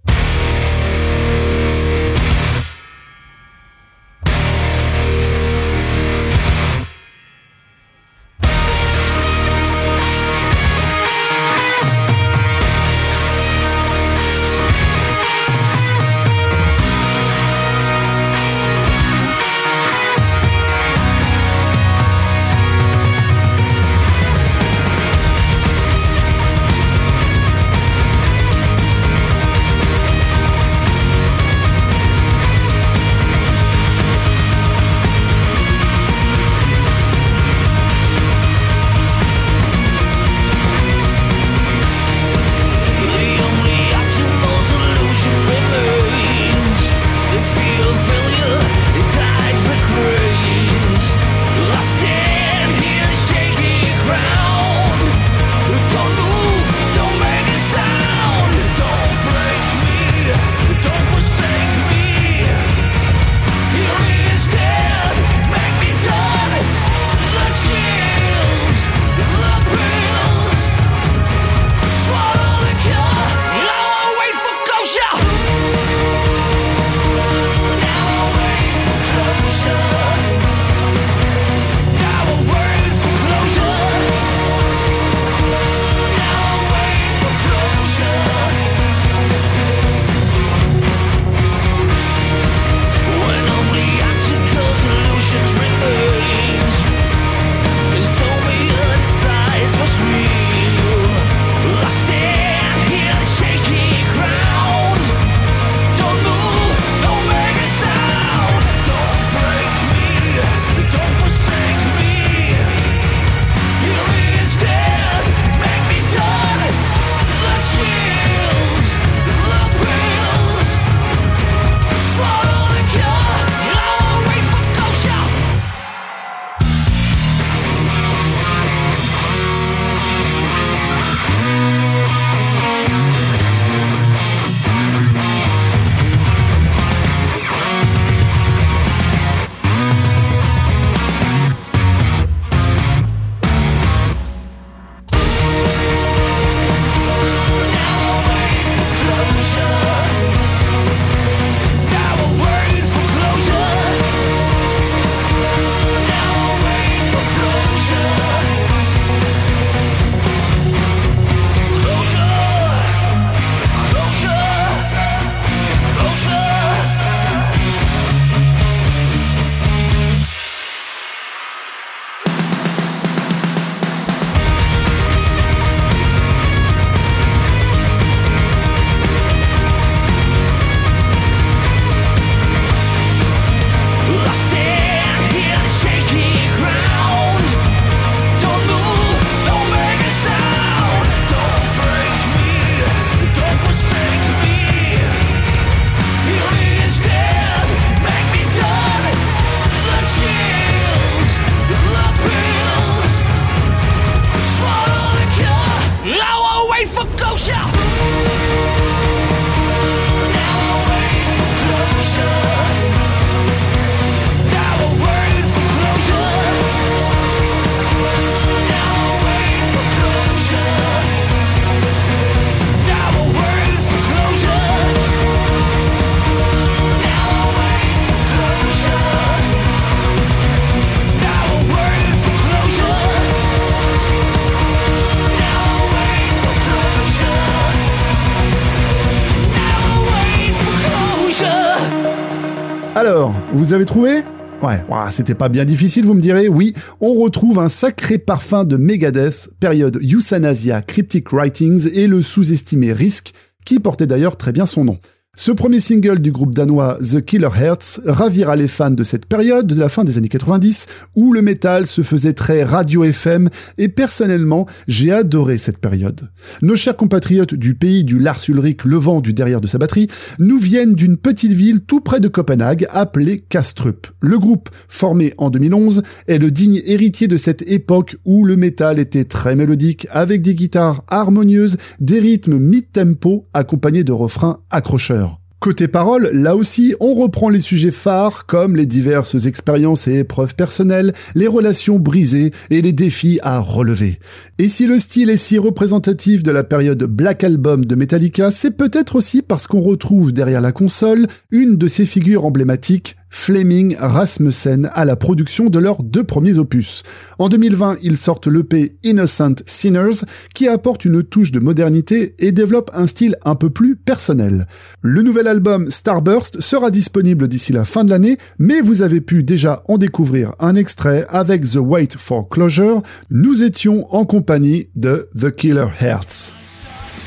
Vous 243.65 243.73
avez 243.73 243.87
trouvé 243.87 244.23
Ouais, 244.63 244.83
ouah, 244.91 245.11
c'était 245.11 245.35
pas 245.35 245.49
bien 245.49 245.65
difficile, 245.65 246.05
vous 246.05 246.13
me 246.13 246.21
direz. 246.21 246.49
Oui, 246.49 246.75
on 247.01 247.15
retrouve 247.15 247.59
un 247.59 247.71
sacré 247.71 248.19
parfum 248.19 248.65
de 248.65 248.77
Megadeth, 248.77 249.49
période 249.59 249.99
Euthanasia, 250.03 250.83
Cryptic 250.83 251.33
Writings 251.33 251.89
et 251.95 252.07
le 252.07 252.21
sous-estimé 252.21 252.93
Risk, 252.93 253.33
qui 253.65 253.81
portait 253.81 254.07
d'ailleurs 254.07 254.37
très 254.37 254.53
bien 254.53 254.67
son 254.67 254.85
nom. 254.85 254.99
Ce 255.37 255.51
premier 255.51 255.81
single 255.81 256.21
du 256.21 256.31
groupe 256.31 256.55
danois 256.55 256.97
The 257.03 257.21
Killer 257.21 257.49
Hearts 257.61 258.01
ravira 258.07 258.55
les 258.55 258.69
fans 258.69 258.91
de 258.91 259.03
cette 259.03 259.27
période 259.27 259.67
de 259.67 259.79
la 259.79 259.89
fin 259.89 260.05
des 260.05 260.17
années 260.17 260.29
90 260.29 260.87
où 261.17 261.33
le 261.33 261.43
métal 261.43 261.89
se 261.89 262.03
faisait 262.03 262.35
très 262.35 262.63
radio 262.63 263.03
FM 263.03 263.51
et 263.77 263.89
personnellement 263.89 264.67
j'ai 264.87 265.11
adoré 265.11 265.59
cette 265.59 265.79
période. 265.79 266.31
Nos 266.63 266.77
chers 266.77 266.97
compatriotes 266.97 267.55
du 267.55 267.75
pays 267.75 268.05
du 268.05 268.21
Lars 268.21 268.39
Ulrich 268.49 268.85
levant 268.85 269.21
du 269.21 269.33
derrière 269.33 269.61
de 269.61 269.67
sa 269.67 269.77
batterie 269.79 270.07
nous 270.39 270.59
viennent 270.59 270.95
d'une 270.95 271.17
petite 271.17 271.53
ville 271.53 271.81
tout 271.81 272.01
près 272.01 272.21
de 272.21 272.29
Copenhague 272.29 272.87
appelée 272.91 273.41
Kastrup. 273.41 274.07
Le 274.21 274.39
groupe, 274.39 274.71
formé 274.87 275.35
en 275.37 275.51
2011, 275.51 276.05
est 276.29 276.39
le 276.39 276.53
digne 276.53 276.81
héritier 276.87 277.27
de 277.27 277.39
cette 277.39 277.69
époque 277.69 278.17
où 278.25 278.45
le 278.45 278.55
métal 278.55 279.01
était 279.01 279.25
très 279.25 279.57
mélodique 279.57 280.07
avec 280.13 280.43
des 280.43 280.55
guitares 280.55 281.03
harmonieuses, 281.09 281.77
des 281.99 282.21
rythmes 282.21 282.59
mid-tempo 282.59 283.49
accompagnés 283.53 284.05
de 284.05 284.13
refrains 284.13 284.61
accrocheurs. 284.71 285.24
Côté 285.65 285.89
parole, 285.89 286.29
là 286.35 286.57
aussi, 286.57 286.95
on 287.01 287.15
reprend 287.15 287.49
les 287.49 287.59
sujets 287.59 287.91
phares 287.91 288.45
comme 288.45 288.77
les 288.77 288.85
diverses 288.85 289.47
expériences 289.47 290.07
et 290.07 290.19
épreuves 290.19 290.55
personnelles, 290.55 291.15
les 291.35 291.47
relations 291.47 291.99
brisées 291.99 292.51
et 292.69 292.83
les 292.83 292.93
défis 292.93 293.39
à 293.43 293.61
relever. 293.61 294.19
Et 294.59 294.69
si 294.69 294.87
le 294.87 294.99
style 294.99 295.31
est 295.31 295.39
si 295.39 295.57
représentatif 295.57 296.43
de 296.43 296.51
la 296.51 296.65
période 296.65 297.05
Black 297.05 297.45
Album 297.45 297.83
de 297.87 297.95
Metallica, 297.95 298.51
c'est 298.51 298.73
peut-être 298.73 299.17
aussi 299.17 299.41
parce 299.41 299.67
qu'on 299.67 299.81
retrouve 299.81 300.35
derrière 300.35 300.61
la 300.61 300.71
console 300.71 301.29
une 301.51 301.79
de 301.79 301.89
ces 301.89 302.05
figures 302.05 302.45
emblématiques, 302.45 303.17
Fleming 303.35 303.97
Rasmussen 303.99 304.91
à 304.95 305.05
la 305.05 305.17
production 305.17 305.69
de 305.69 305.81
leurs 305.81 306.05
deux 306.05 306.23
premiers 306.23 306.57
opus. 306.57 307.03
En 307.39 307.49
2020, 307.49 307.99
ils 308.01 308.17
sortent 308.17 308.47
l'EP 308.47 308.97
Innocent 309.03 309.57
Sinners 309.67 310.25
qui 310.55 310.69
apporte 310.69 311.05
une 311.05 311.23
touche 311.25 311.51
de 311.51 311.59
modernité 311.59 312.37
et 312.39 312.53
développe 312.53 312.93
un 312.95 313.07
style 313.07 313.37
un 313.45 313.57
peu 313.57 313.71
plus 313.71 313.97
personnel. 313.97 314.67
Le 315.03 315.21
nouvel 315.21 315.49
album 315.49 315.91
Starburst 315.91 316.61
sera 316.61 316.93
disponible 316.93 317.49
d'ici 317.49 317.73
la 317.73 317.85
fin 317.85 318.05
de 318.05 318.11
l'année, 318.11 318.39
mais 318.59 318.81
vous 318.81 319.03
avez 319.03 319.21
pu 319.21 319.43
déjà 319.43 319.83
en 319.89 319.99
découvrir 319.99 320.53
un 320.61 320.77
extrait 320.77 321.27
avec 321.29 321.69
The 321.69 321.81
Wait 321.81 322.17
for 322.17 322.49
Closure. 322.49 323.03
Nous 323.31 323.65
étions 323.65 324.07
en 324.15 324.25
compagnie 324.25 324.89
de 324.95 325.29
The 325.39 325.51
Killer 325.51 325.89
Hearts. 326.01 326.64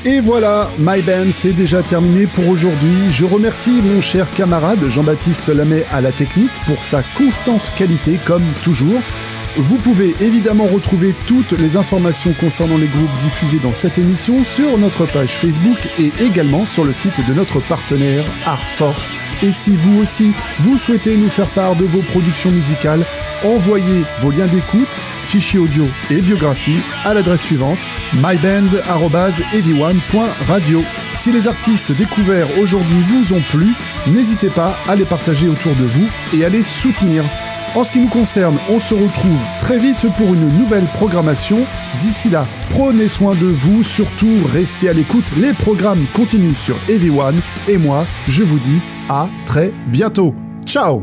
Et 0.04 0.20
voilà, 0.20 0.70
My 0.78 1.02
Band, 1.02 1.32
c'est 1.32 1.52
déjà 1.52 1.82
terminé 1.82 2.26
pour 2.26 2.48
aujourd'hui. 2.48 3.10
Je 3.10 3.24
remercie 3.24 3.82
mon 3.82 4.00
cher 4.00 4.30
camarade 4.30 4.88
Jean-Baptiste 4.88 5.48
Lamet 5.48 5.84
à 5.90 6.00
la 6.00 6.12
technique 6.12 6.52
pour 6.66 6.84
sa 6.84 7.02
constante 7.16 7.72
qualité, 7.74 8.18
comme 8.24 8.44
toujours. 8.62 9.00
Vous 9.56 9.78
pouvez 9.78 10.14
évidemment 10.20 10.66
retrouver 10.66 11.14
toutes 11.26 11.52
les 11.52 11.76
informations 11.76 12.34
concernant 12.34 12.76
les 12.76 12.86
groupes 12.86 13.18
diffusés 13.22 13.58
dans 13.58 13.72
cette 13.72 13.96
émission 13.98 14.44
sur 14.44 14.78
notre 14.78 15.06
page 15.06 15.32
Facebook 15.32 15.88
et 15.98 16.12
également 16.20 16.66
sur 16.66 16.84
le 16.84 16.92
site 16.92 17.26
de 17.26 17.34
notre 17.34 17.58
partenaire 17.60 18.24
Art 18.46 18.70
Force. 18.70 19.12
Et 19.42 19.50
si 19.52 19.76
vous 19.76 20.00
aussi, 20.00 20.32
vous 20.56 20.76
souhaitez 20.78 21.16
nous 21.16 21.30
faire 21.30 21.50
part 21.50 21.76
de 21.76 21.84
vos 21.84 22.02
productions 22.02 22.50
musicales, 22.50 23.04
envoyez 23.44 24.02
vos 24.20 24.30
liens 24.30 24.46
d'écoute, 24.46 25.00
fichiers 25.24 25.58
audio 25.58 25.86
et 26.10 26.20
biographie 26.20 26.78
à 27.04 27.14
l'adresse 27.14 27.42
suivante 27.42 27.78
myband.ev1.radio. 28.14 30.84
Si 31.14 31.32
les 31.32 31.48
artistes 31.48 31.96
découverts 31.96 32.58
aujourd'hui 32.58 33.02
vous 33.02 33.32
ont 33.34 33.42
plu, 33.50 33.72
n'hésitez 34.06 34.50
pas 34.50 34.78
à 34.88 34.94
les 34.94 35.04
partager 35.04 35.48
autour 35.48 35.74
de 35.74 35.84
vous 35.84 36.08
et 36.32 36.44
à 36.44 36.48
les 36.48 36.62
soutenir. 36.62 37.24
En 37.74 37.84
ce 37.84 37.92
qui 37.92 38.00
nous 38.00 38.08
concerne, 38.08 38.56
on 38.70 38.80
se 38.80 38.94
retrouve 38.94 39.38
très 39.60 39.78
vite 39.78 40.06
pour 40.16 40.26
une 40.26 40.58
nouvelle 40.58 40.86
programmation. 40.94 41.58
D'ici 42.00 42.30
là, 42.30 42.46
prenez 42.70 43.08
soin 43.08 43.34
de 43.34 43.46
vous, 43.46 43.82
surtout 43.84 44.38
restez 44.52 44.88
à 44.88 44.92
l'écoute. 44.92 45.24
Les 45.36 45.52
programmes 45.52 46.04
continuent 46.14 46.54
sur 46.54 46.76
EV1 46.88 47.34
et 47.68 47.76
moi, 47.76 48.06
je 48.26 48.42
vous 48.42 48.58
dis 48.58 48.80
à 49.08 49.28
très 49.46 49.72
bientôt. 49.86 50.34
Ciao 50.64 51.02